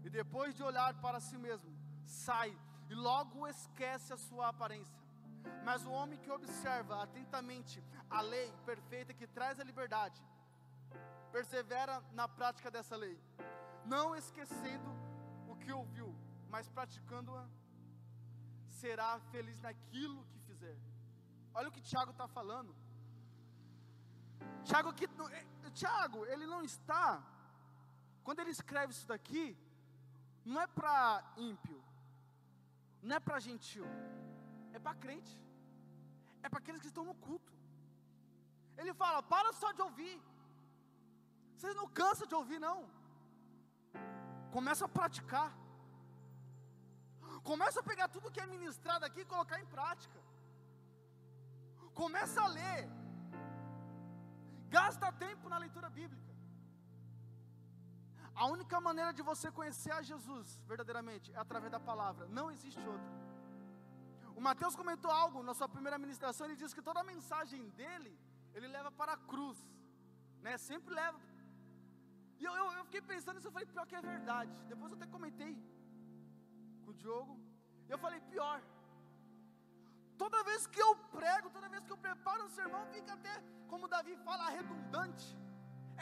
[0.03, 1.71] e depois de olhar para si mesmo,
[2.05, 2.57] sai
[2.89, 4.97] e logo esquece a sua aparência.
[5.63, 10.21] Mas o homem que observa atentamente a lei perfeita que traz a liberdade,
[11.31, 13.19] persevera na prática dessa lei,
[13.85, 14.89] não esquecendo
[15.47, 16.15] o que ouviu,
[16.49, 17.45] mas praticando-a,
[18.81, 20.77] será feliz naquilo que fizer.
[21.53, 22.75] Olha o que Tiago está falando.
[24.63, 27.23] Tiago, que, eh, Tiago, ele não está,
[28.23, 29.45] quando ele escreve isso daqui,
[30.45, 30.99] não é para
[31.37, 31.81] ímpio,
[33.01, 33.85] não é para gentil,
[34.73, 35.35] é para crente,
[36.43, 37.53] é para aqueles que estão no culto.
[38.77, 40.15] Ele fala: para só de ouvir,
[41.55, 42.79] vocês não cansam de ouvir, não.
[44.51, 45.49] Começa a praticar.
[47.43, 50.19] Começa a pegar tudo que é ministrado aqui e colocar em prática.
[51.93, 52.89] Começa a ler.
[54.69, 56.27] Gasta tempo na leitura bíblica.
[58.35, 62.27] A única maneira de você conhecer a Jesus verdadeiramente é através da palavra.
[62.27, 63.11] Não existe outra.
[64.35, 66.45] O Mateus comentou algo na sua primeira ministração.
[66.45, 68.13] Ele disse que toda a mensagem dele,
[68.53, 69.57] ele leva para a cruz,
[70.43, 70.55] né?
[70.59, 71.19] Sempre leva.
[72.39, 73.47] E eu, eu, eu fiquei pensando nisso.
[73.47, 74.55] Eu falei, pior que é verdade.
[74.65, 75.57] Depois eu até comentei
[76.87, 77.33] com o Diogo.
[77.93, 78.57] Eu falei, pior.
[80.21, 83.33] Toda vez que eu prego, toda vez que eu preparo um sermão, fica até,
[83.71, 85.27] como Davi fala, redundante.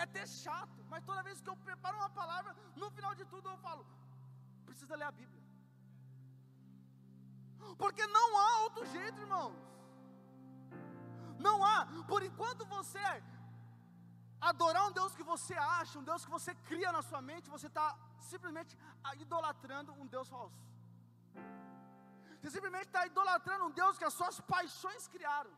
[0.04, 3.46] é ter chato, mas toda vez que eu preparo uma palavra, no final de tudo
[3.52, 3.84] eu falo:
[4.70, 5.44] precisa ler a Bíblia.
[7.84, 9.56] Porque não há outro jeito, irmãos.
[11.46, 11.78] Não há,
[12.12, 13.06] por enquanto você
[14.52, 17.68] adorar um Deus que você acha, um Deus que você cria na sua mente, você
[17.72, 17.88] está
[18.32, 18.74] simplesmente
[19.24, 20.60] idolatrando um Deus falso.
[22.46, 25.52] Você simplesmente está idolatrando um Deus que as suas paixões criaram.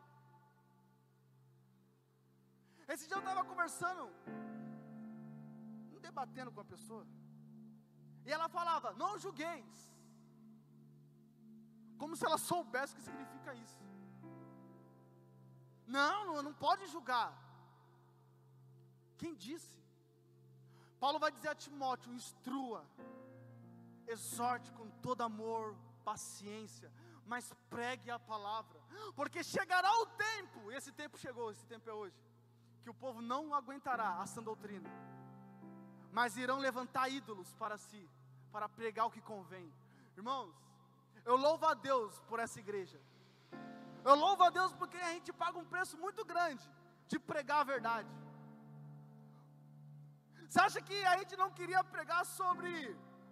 [2.92, 4.04] Esse dia eu estava conversando,
[6.06, 7.04] debatendo com a pessoa,
[8.24, 9.80] e ela falava: Não julgueis,
[11.98, 13.82] como se ela soubesse o que significa isso.
[15.98, 17.30] Não, não pode julgar.
[19.18, 19.76] Quem disse?
[21.04, 22.82] Paulo vai dizer a Timóteo: instrua,
[24.16, 25.76] exorte com todo amor,
[26.08, 26.88] paciência,
[27.32, 28.78] mas pregue a palavra,
[29.18, 32.18] porque chegará o tempo, e esse tempo chegou, esse tempo é hoje,
[32.82, 34.90] que o povo não aguentará a sã doutrina,
[36.18, 38.04] mas irão levantar ídolos para si,
[38.54, 39.66] para pregar o que convém.
[40.16, 40.54] Irmãos,
[41.30, 42.98] eu louvo a Deus por essa igreja.
[44.08, 46.66] Eu louvo a Deus porque a gente paga um preço muito grande
[47.10, 48.08] de pregar a verdade.
[50.48, 52.72] Você acha que a gente não queria pregar sobre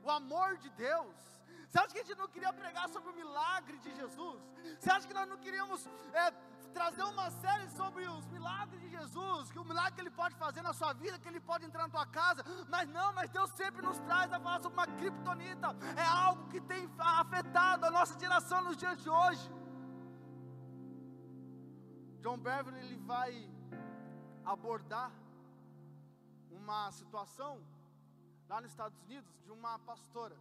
[0.03, 1.36] o amor de Deus?
[1.68, 4.40] Você acha que a gente não queria pregar sobre o milagre de Jesus?
[4.78, 6.30] Você acha que nós não queríamos é,
[6.72, 10.62] trazer uma série sobre os milagres de Jesus, que o milagre que Ele pode fazer
[10.62, 13.82] na sua vida, que Ele pode entrar na tua casa, mas não, mas Deus sempre
[13.82, 18.62] nos traz a falar sobre uma criptonita, é algo que tem afetado a nossa geração
[18.62, 19.50] nos dias de hoje.
[22.20, 23.48] John Beverly ele vai
[24.44, 25.10] abordar
[26.50, 27.60] uma situação
[28.48, 30.36] lá nos Estados Unidos de uma pastora.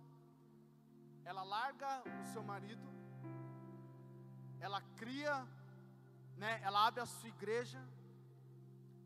[1.30, 1.89] Ela larga
[2.21, 2.88] o seu marido,
[4.65, 5.36] ela cria,
[6.41, 7.82] né, ela abre a sua igreja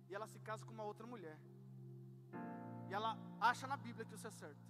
[0.10, 1.38] e ela se casa com uma outra mulher.
[2.90, 3.12] E ela
[3.50, 4.66] acha na Bíblia que isso é certo.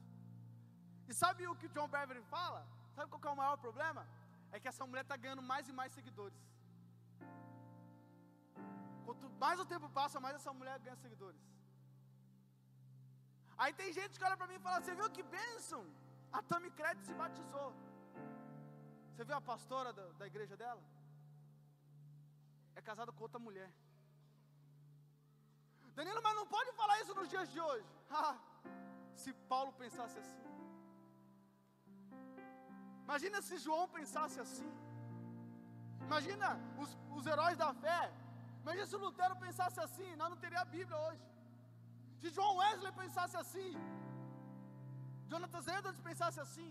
[1.10, 2.62] E sabe o que o John Beverly fala?
[2.96, 4.02] Sabe qual é o maior problema?
[4.52, 6.42] É que essa mulher está ganhando mais e mais seguidores.
[9.06, 11.42] Quanto mais o tempo passa, mais essa mulher ganha seguidores.
[13.62, 15.82] Aí tem gente que olha para mim e fala: Você viu que bênção?
[16.38, 17.70] A Tami Crédito se batizou.
[19.12, 20.84] Você viu a pastora da, da igreja dela?
[22.76, 23.70] É casada com outra mulher.
[25.98, 27.90] Danilo, mas não pode falar isso nos dias de hoje.
[29.22, 30.46] se Paulo pensasse assim.
[33.06, 34.72] Imagina se João pensasse assim.
[36.08, 36.48] Imagina
[36.82, 38.02] os, os heróis da fé.
[38.64, 40.10] Imagina se Lutero pensasse assim.
[40.16, 41.26] Nós não teríamos a Bíblia hoje.
[42.22, 43.72] Se João Wesley pensasse assim.
[45.32, 46.70] Jonathan Edwards pensasse assim.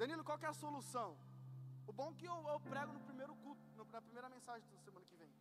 [0.00, 1.08] Danilo, qual é a solução?
[1.90, 3.62] O bom é que eu, eu prego no primeiro culto,
[3.96, 5.32] na primeira mensagem da semana que vem.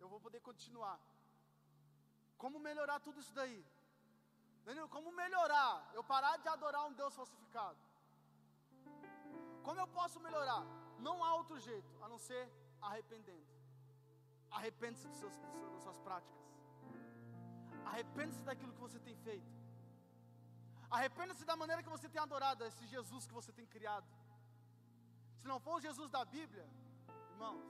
[0.00, 0.98] Eu vou poder continuar.
[2.42, 3.58] Como melhorar tudo isso daí?
[4.64, 5.90] Danilo, como melhorar?
[5.94, 7.78] Eu parar de adorar um Deus falsificado.
[9.62, 10.64] Como eu posso melhorar?
[11.06, 12.42] Não há outro jeito a não ser
[12.80, 13.46] arrependendo.
[14.50, 15.18] Arrepende-se das
[15.82, 16.40] suas práticas.
[17.84, 19.65] Arrependa-se daquilo que você tem feito.
[20.90, 24.06] Arrependa-se da maneira que você tem adorado esse Jesus que você tem criado.
[25.38, 26.66] Se não for o Jesus da Bíblia,
[27.32, 27.66] irmãos.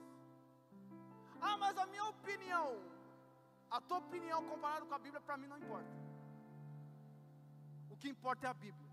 [1.41, 2.67] Ah, mas a minha opinião,
[3.69, 5.95] a tua opinião comparada com a Bíblia, para mim não importa.
[7.91, 8.91] O que importa é a Bíblia.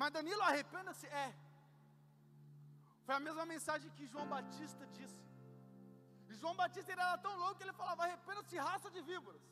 [0.00, 1.06] Mas Danilo, arrependa-se?
[1.06, 1.28] É.
[3.06, 5.22] Foi a mesma mensagem que João Batista disse.
[6.28, 9.42] E João Batista era tão louco que ele falava: arrependa-se, raça de víboras.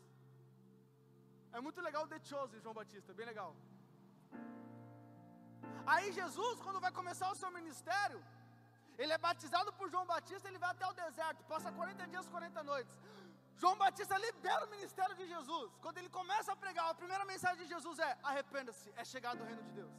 [1.57, 3.51] É muito legal o The Chosen, João Batista, bem legal.
[5.93, 8.21] Aí Jesus, quando vai começar o seu ministério,
[9.03, 12.63] ele é batizado por João Batista, ele vai até o deserto, passa 40 dias, 40
[12.73, 12.97] noites.
[13.61, 15.71] João Batista libera o ministério de Jesus.
[15.83, 19.49] Quando ele começa a pregar, a primeira mensagem de Jesus é: arrependa-se, é chegado o
[19.51, 19.95] reino de Deus.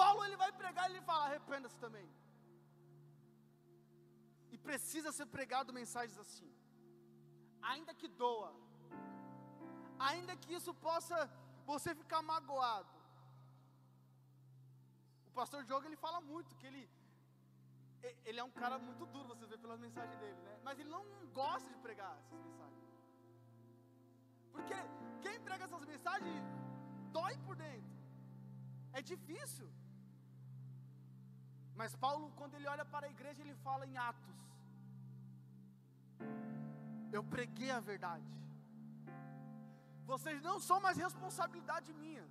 [0.00, 2.08] Paulo ele vai pregar e ele fala: arrependa-se também.
[4.54, 6.50] E precisa ser pregado mensagens assim.
[7.72, 8.52] Ainda que doa.
[10.08, 11.18] Ainda que isso possa
[11.66, 12.88] você ficar magoado.
[15.28, 16.82] O pastor Diogo ele fala muito que ele
[18.28, 20.54] ele é um cara muito duro, você vê pelas mensagens dele, né?
[20.64, 21.04] Mas ele não
[21.40, 22.88] gosta de pregar essas mensagens.
[24.52, 24.74] Porque
[25.22, 26.44] quem prega essas mensagens
[27.16, 27.98] dói por dentro.
[28.92, 29.68] É difícil.
[31.80, 34.38] Mas Paulo, quando ele olha para a igreja, ele fala em Atos:
[37.12, 38.40] Eu preguei a verdade.
[40.12, 42.26] Vocês não são mais responsabilidade minha.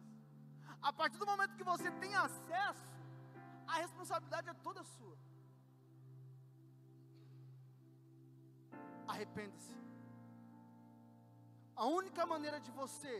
[0.89, 2.89] A partir do momento que você tem acesso,
[3.73, 5.15] a responsabilidade é toda sua.
[9.13, 9.77] Arrependa-se.
[11.83, 13.13] A única maneira de você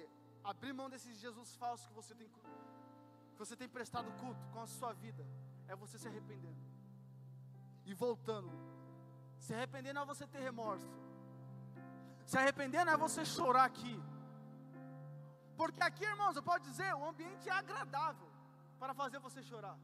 [0.52, 4.68] abrir mão desses Jesus falsos que você tem, que você tem prestado culto com a
[4.68, 5.26] sua vida
[5.68, 6.62] é você se arrependendo
[7.86, 8.52] e voltando.
[9.40, 10.92] Se arrepender não é você ter remorso.
[12.26, 13.96] Se arrepender não é você chorar aqui.
[15.60, 18.30] Porque aqui, irmãos, eu posso dizer, o ambiente é agradável
[18.82, 19.78] para fazer você chorar.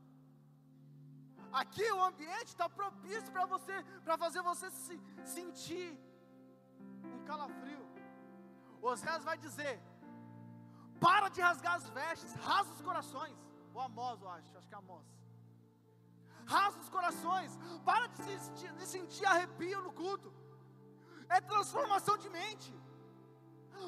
[1.62, 4.96] Aqui o ambiente está propício para você, para fazer você se
[5.34, 5.90] sentir
[7.14, 7.84] um calafrio.
[8.92, 9.76] Osés vai dizer:
[11.06, 13.38] para de rasgar as vestes, rasga os corações.
[13.74, 15.06] O Amós, eu acho, acho que é Amós.
[16.56, 17.52] Rasga os corações,
[17.90, 20.32] para de, se, de sentir arrepio no culto.
[21.28, 22.74] É transformação de mente.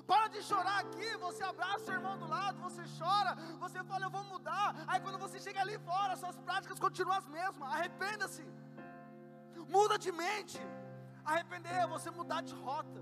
[0.05, 4.09] Para de chorar aqui, você abraça o irmão do lado, você chora, você fala, eu
[4.09, 4.75] vou mudar.
[4.87, 7.69] Aí quando você chega ali fora, suas práticas continuam as mesmas.
[7.71, 8.45] Arrependa-se.
[9.67, 10.59] Muda de mente.
[11.25, 13.01] Arrepender é você mudar de rota.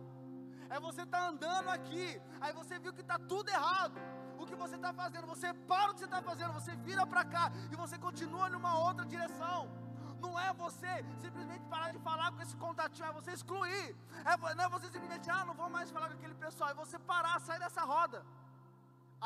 [0.70, 4.00] É você estar tá andando aqui, aí você viu que está tudo errado.
[4.40, 7.24] O que você está fazendo, você para o que você está fazendo, você vira para
[7.24, 9.85] cá e você continua numa outra direção.
[10.26, 10.92] Não é você
[11.24, 13.88] simplesmente parar de falar com esse contatinho, é você excluir.
[14.30, 16.70] É, não é você simplesmente, ah, não vou mais falar com aquele pessoal.
[16.72, 18.20] É você parar, sair dessa roda.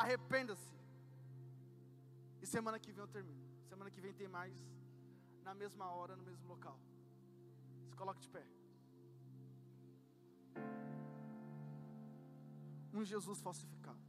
[0.02, 0.72] Arrependa-se.
[2.42, 3.42] E semana que vem eu termino.
[3.70, 4.56] Semana que vem tem mais.
[5.42, 6.78] Na mesma hora, no mesmo local.
[7.88, 8.44] Se coloque de pé.
[12.92, 14.04] Um Jesus falsificado.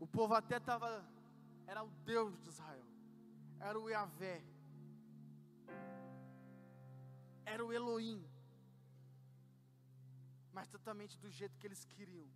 [0.00, 0.90] O povo até estava.
[1.66, 2.93] Era o Deus de Israel
[3.68, 4.44] era o Yahvé,
[7.46, 8.22] era o Elohim,
[10.52, 12.28] mas totalmente do jeito que eles queriam.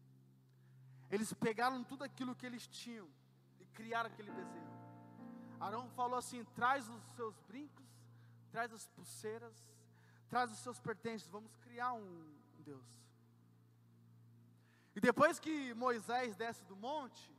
[1.10, 3.06] Eles pegaram tudo aquilo que eles tinham
[3.60, 4.78] e criaram aquele bezerro.
[5.60, 7.90] Arão falou assim: traz os seus brincos,
[8.50, 9.56] traz as pulseiras,
[10.30, 12.10] traz os seus pertences, vamos criar um
[12.60, 12.88] Deus.
[14.96, 17.30] E depois que Moisés desce do monte,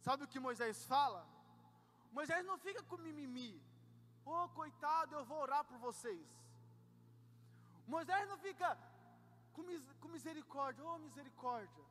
[0.00, 1.31] sabe o que Moisés fala?
[2.12, 3.50] Moisés não fica com mimimi.
[4.24, 6.26] Oh, coitado, eu vou orar por vocês.
[7.86, 8.68] Moisés não fica
[9.52, 11.84] com, mis com misericórdia, oh misericórdia.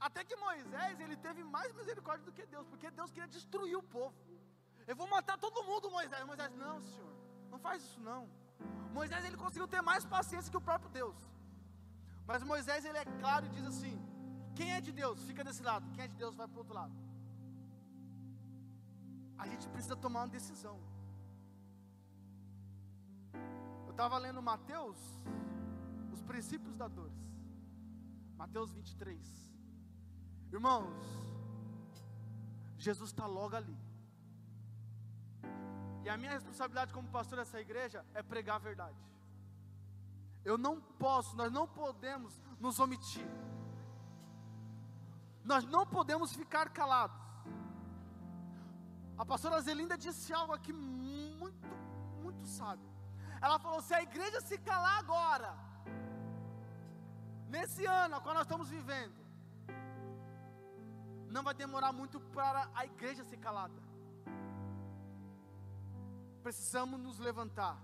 [0.00, 3.82] Até que Moisés, ele teve mais misericórdia do que Deus, porque Deus queria destruir o
[3.82, 4.14] povo.
[4.86, 6.24] Eu vou matar todo mundo, Moisés.
[6.24, 7.12] Moisés, não, senhor,
[7.50, 8.28] não faz isso não.
[8.92, 11.16] Moisés, ele conseguiu ter mais paciência que o próprio Deus.
[12.26, 13.96] Mas Moisés, ele é claro e diz assim:
[14.56, 16.74] quem é de Deus, fica desse lado, quem é de Deus, vai para o outro
[16.74, 17.01] lado
[19.38, 20.78] a gente precisa tomar uma decisão.
[23.86, 24.98] Eu estava lendo Mateus,
[26.12, 27.22] os princípios da dores.
[28.36, 29.52] Mateus 23.
[30.52, 30.94] Irmãos,
[32.76, 33.76] Jesus está logo ali.
[36.04, 38.98] E a minha responsabilidade como pastor dessa igreja é pregar a verdade.
[40.44, 43.26] Eu não posso, nós não podemos nos omitir.
[45.44, 47.16] Nós não podemos ficar calados.
[49.18, 51.68] A pastora Zelinda disse algo aqui muito,
[52.22, 52.88] muito sábio.
[53.40, 55.54] Ela falou: se a igreja se calar agora,
[57.48, 59.14] nesse ano, qual nós estamos vivendo,
[61.28, 63.74] não vai demorar muito para a igreja ser calada.
[66.42, 67.76] Precisamos nos levantar,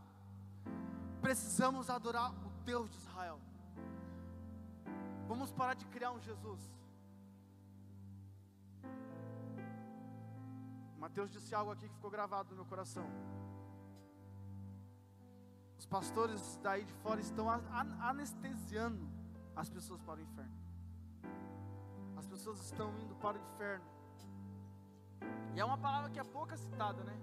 [1.21, 3.41] precisamos adorar o Deus de Israel.
[5.27, 6.78] Vamos parar de criar um Jesus.
[10.99, 13.07] Mateus disse algo aqui que ficou gravado no meu coração.
[15.79, 17.49] Os pastores daí de fora estão
[18.01, 19.09] anestesiando
[19.55, 20.59] as pessoas para o inferno.
[22.17, 23.85] As pessoas estão indo para o inferno.
[25.55, 27.17] E é uma palavra que é pouca citada, né?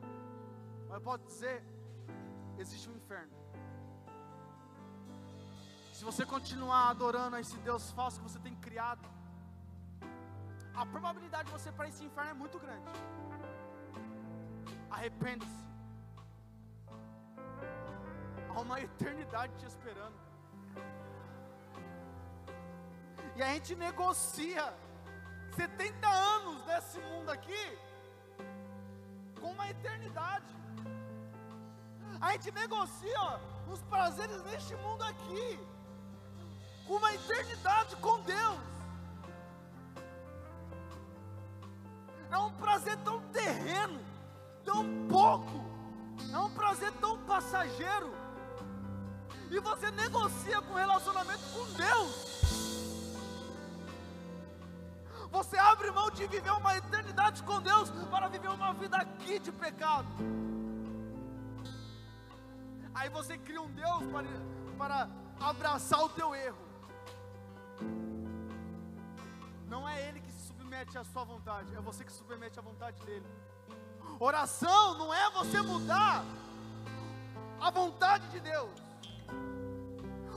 [0.90, 1.64] Mas posso dizer:
[2.58, 3.34] existe um inferno.
[5.94, 9.06] Se você continuar adorando a esse Deus falso que você tem criado,
[10.76, 12.90] a probabilidade de você para esse inferno é muito grande.
[14.96, 15.66] Arrependa-se.
[18.50, 20.16] Há uma eternidade te esperando.
[23.36, 24.74] E a gente negocia
[25.58, 27.78] 70 anos desse mundo aqui
[29.42, 30.56] com uma eternidade.
[32.22, 35.60] A gente negocia os prazeres neste mundo aqui
[36.88, 38.60] com uma eternidade com Deus.
[42.32, 44.15] É um prazer tão terreno
[44.76, 45.64] tão pouco,
[46.34, 48.14] é um prazer tão passageiro,
[49.50, 52.36] e você negocia com relacionamento com Deus.
[55.32, 59.52] Você abre mão de viver uma eternidade com Deus para viver uma vida aqui de
[59.52, 60.08] pecado.
[62.94, 64.28] Aí você cria um Deus para,
[64.78, 65.10] para
[65.40, 66.66] abraçar o teu erro.
[69.68, 72.62] Não é Ele que se submete à sua vontade, é você que se submete à
[72.62, 73.26] vontade dEle.
[74.20, 76.24] Oração não é você mudar
[77.60, 78.72] a vontade de Deus.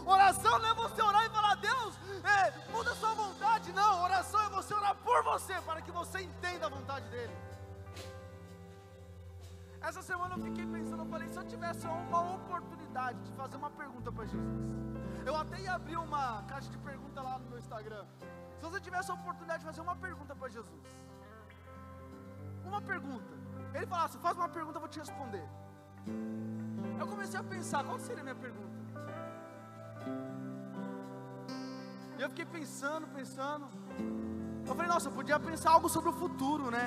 [0.05, 3.73] Oração não é você orar e falar, Deus, é, muda a sua vontade.
[3.73, 7.37] Não, oração é você orar por você, para que você entenda a vontade dEle.
[9.81, 13.71] Essa semana eu fiquei pensando, eu falei, se eu tivesse uma oportunidade de fazer uma
[13.71, 14.69] pergunta para Jesus,
[15.25, 18.05] eu até ia abrir uma caixa de pergunta lá no meu Instagram.
[18.57, 20.83] Se você tivesse a oportunidade de fazer uma pergunta para Jesus,
[22.65, 23.38] uma pergunta,
[23.79, 25.47] ele falasse, faz uma pergunta, eu vou te responder.
[26.99, 28.79] Eu comecei a pensar, qual seria a minha pergunta?
[32.19, 33.67] E eu fiquei pensando, pensando.
[34.67, 36.87] Eu falei, nossa, eu podia pensar algo sobre o futuro, né?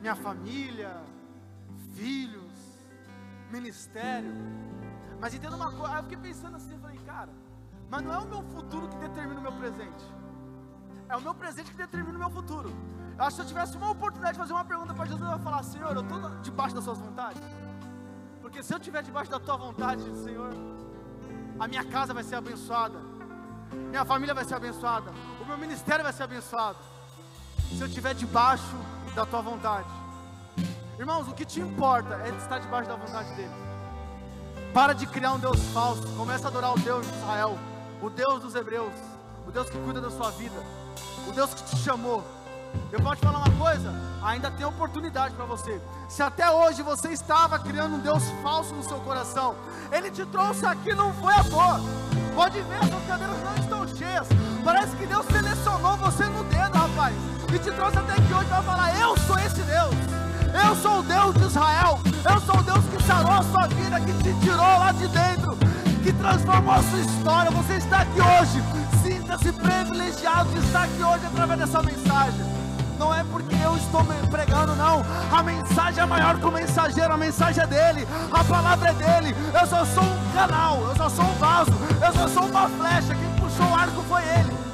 [0.00, 0.92] Minha família,
[1.94, 2.52] filhos,
[3.50, 4.34] ministério.
[5.18, 7.32] Mas entenda uma coisa, eu fiquei pensando assim, eu falei, cara,
[7.88, 10.04] mas não é o meu futuro que determina o meu presente.
[11.08, 12.70] É o meu presente que determina o meu futuro.
[13.16, 15.36] Eu acho que se eu tivesse uma oportunidade de fazer uma pergunta para Jesus, eu
[15.36, 17.42] ia falar, Senhor, eu estou debaixo das suas vontades.
[18.42, 20.50] Porque se eu estiver debaixo da tua vontade, Senhor,
[21.58, 22.98] a minha casa vai ser abençoada,
[23.90, 26.78] minha família vai ser abençoada, o meu ministério vai ser abençoado.
[27.70, 28.76] Se eu estiver debaixo
[29.14, 29.88] da tua vontade.
[30.98, 33.54] Irmãos, o que te importa é estar debaixo da vontade dele.
[34.72, 36.02] Para de criar um Deus falso.
[36.16, 37.58] Começa a adorar o Deus de Israel,
[38.02, 38.92] o Deus dos Hebreus,
[39.46, 40.60] o Deus que cuida da sua vida,
[41.28, 42.24] o Deus que te chamou.
[42.92, 43.92] Eu posso te falar uma coisa?
[44.22, 45.80] Ainda tem oportunidade para você.
[46.08, 49.54] Se até hoje você estava criando um Deus falso no seu coração,
[49.92, 51.80] Ele te trouxe aqui, não foi toa.
[52.34, 54.26] Pode ver, as cadeiras não estão cheias.
[54.64, 57.14] Parece que Deus selecionou você no dedo, rapaz.
[57.52, 59.94] E te trouxe até aqui hoje para falar: Eu sou esse Deus.
[60.66, 62.00] Eu sou o Deus de Israel.
[62.04, 65.56] Eu sou o Deus que sarou a sua vida, que te tirou lá de dentro,
[66.02, 67.50] que transformou a sua história.
[67.50, 68.62] Você está aqui hoje.
[69.02, 72.53] Sinta-se privilegiado de estar aqui hoje através dessa mensagem.
[72.98, 75.02] Não é porque eu estou pregando, não.
[75.32, 79.34] A mensagem é maior que o mensageiro, a mensagem é dele, a palavra é dele.
[79.58, 81.70] Eu só sou um canal, eu só sou um vaso,
[82.04, 83.14] eu só sou uma flecha.
[83.14, 84.64] Quem puxou o arco foi ele.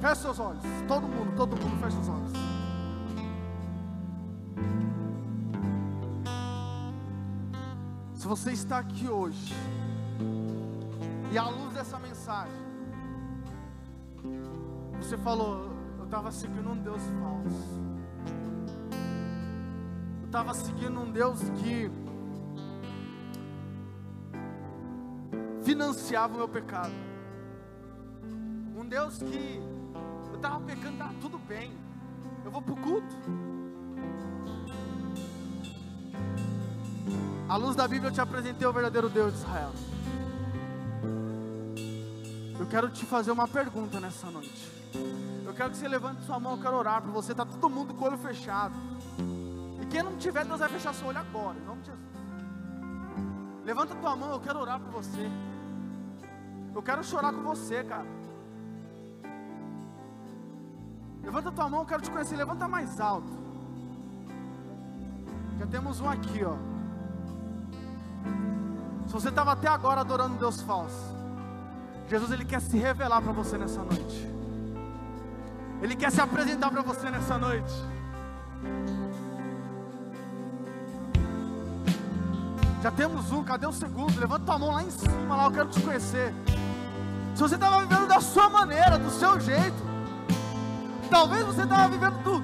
[0.00, 0.62] Feche seus olhos.
[0.86, 2.32] Todo mundo, todo mundo, feche os olhos.
[8.14, 9.54] Se você está aqui hoje,
[11.30, 12.63] e à luz dessa mensagem,
[15.04, 17.84] você falou, eu estava seguindo um Deus falso.
[20.20, 21.90] Eu estava seguindo um Deus que
[25.62, 26.94] financiava o meu pecado.
[28.74, 29.60] Um Deus que
[30.34, 31.70] estava pecando, estava tudo bem.
[32.42, 33.14] Eu vou para o culto.
[37.46, 39.72] À luz da Bíblia eu te apresentei o verdadeiro Deus de Israel.
[42.58, 44.73] Eu quero te fazer uma pergunta nessa noite.
[45.44, 47.32] Eu quero que você levante sua mão, eu quero orar por você.
[47.32, 48.74] Está todo mundo com o olho fechado.
[49.80, 52.04] E quem não tiver, Deus vai fechar seu olho agora, em nome de Jesus.
[53.64, 55.30] Levanta tua mão, eu quero orar por você.
[56.74, 58.06] Eu quero chorar com você, cara.
[61.22, 62.36] Levanta tua mão, eu quero te conhecer.
[62.36, 63.32] Levanta mais alto.
[65.58, 66.56] Já temos um aqui, ó.
[69.06, 71.14] Se você estava até agora adorando Deus falso,
[72.08, 74.33] Jesus ele quer se revelar para você nessa noite.
[75.84, 77.72] Ele quer se apresentar para você nessa noite.
[82.82, 84.18] Já temos um, cadê o segundo?
[84.18, 86.34] Levanta tua mão lá em cima, lá eu quero te conhecer.
[87.36, 89.94] Se você estava vivendo da sua maneira, do seu jeito,
[91.14, 92.40] Talvez você estava vivendo do,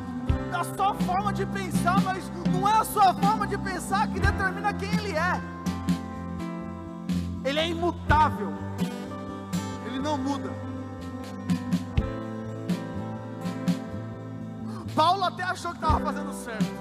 [0.49, 4.72] da sua forma de pensar, mas não é a sua forma de pensar que determina
[4.72, 5.41] quem Ele é.
[7.45, 8.53] Ele é imutável.
[9.86, 10.69] Ele não muda.
[15.01, 16.74] Paulo até achou que estava fazendo certo.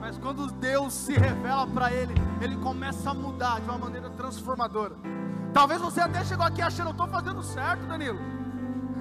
[0.00, 4.94] Mas quando Deus se revela para ele, ele começa a mudar de uma maneira transformadora.
[5.52, 8.20] Talvez você até chegou aqui achando, eu estou fazendo certo, Danilo.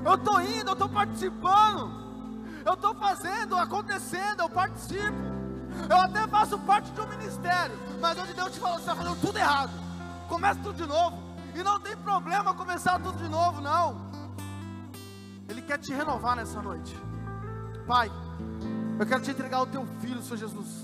[0.03, 1.91] Eu estou indo, eu estou participando.
[2.65, 5.21] Eu estou fazendo, acontecendo, eu participo.
[5.87, 7.77] Eu até faço parte de um ministério.
[8.01, 9.73] Mas onde Deus te falou, você está fazendo tudo errado.
[10.27, 11.21] Começa tudo de novo.
[11.53, 13.95] E não tem problema começar tudo de novo, não.
[15.47, 17.12] Ele quer te renovar nessa noite.
[17.87, 18.11] Pai,
[18.99, 20.83] eu quero te entregar o teu filho, Senhor Jesus.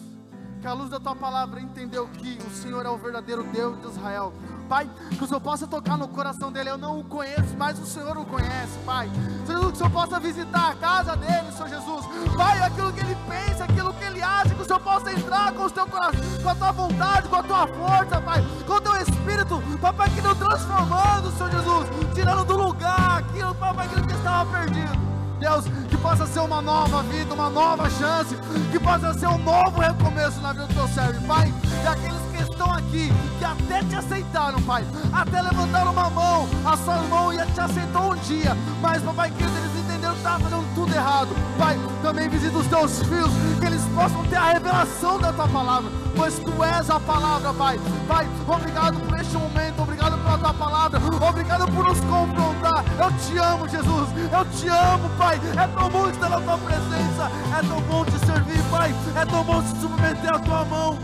[0.62, 3.88] que a luz da tua palavra entendeu que o Senhor é o verdadeiro Deus de
[3.88, 4.34] Israel.
[4.68, 6.70] Pai, que o Senhor possa tocar no coração dele.
[6.70, 9.10] Eu não o conheço, mas o Senhor o conhece, Pai.
[9.46, 12.06] Senhor, que o Senhor possa visitar a casa dele, Senhor Jesus.
[12.36, 15.64] Pai, aquilo que ele pensa, aquilo que ele acha, que o Senhor possa entrar com
[15.64, 18.96] o teu coração, com a tua vontade, com a tua força, Pai, com o teu
[18.98, 24.52] espírito, Papai, que nos transformando, Senhor Jesus, tirando do lugar aquilo, Papai, aquilo que estava
[24.52, 25.09] perdido.
[25.40, 28.36] Deus, que possa ser uma nova vida, uma nova chance,
[28.72, 31.52] que possa ser um novo recomeço na vida do teu servo, Pai.
[31.84, 36.76] E aqueles que estão aqui, que até te aceitaram, Pai, até levantaram uma mão, a
[36.78, 40.76] sua mão e te aceitou um dia, mas, Papai querido, eles entenderam que estavam fazendo
[40.76, 41.30] tudo errado.
[41.58, 45.90] Pai, também visita os teus filhos, que eles possam ter a revelação da tua palavra,
[46.16, 47.80] pois tu és a palavra, Pai.
[48.08, 49.99] Pai, obrigado por este momento, obrigado
[50.30, 52.84] pela tua palavra, obrigado por nos confrontar.
[53.00, 55.40] Eu te amo, Jesus, eu te amo, Pai.
[55.58, 58.94] É tão bom estar na tua presença, é tão bom te servir, Pai.
[59.16, 60.98] É tão bom se submeter à tua mão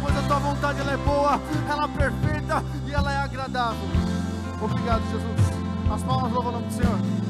[0.00, 3.88] pois a tua vontade ela é boa, ela é perfeita e ela é agradável.
[4.62, 5.92] Obrigado, Jesus.
[5.92, 7.27] As palmas louvam o nome do Senhor.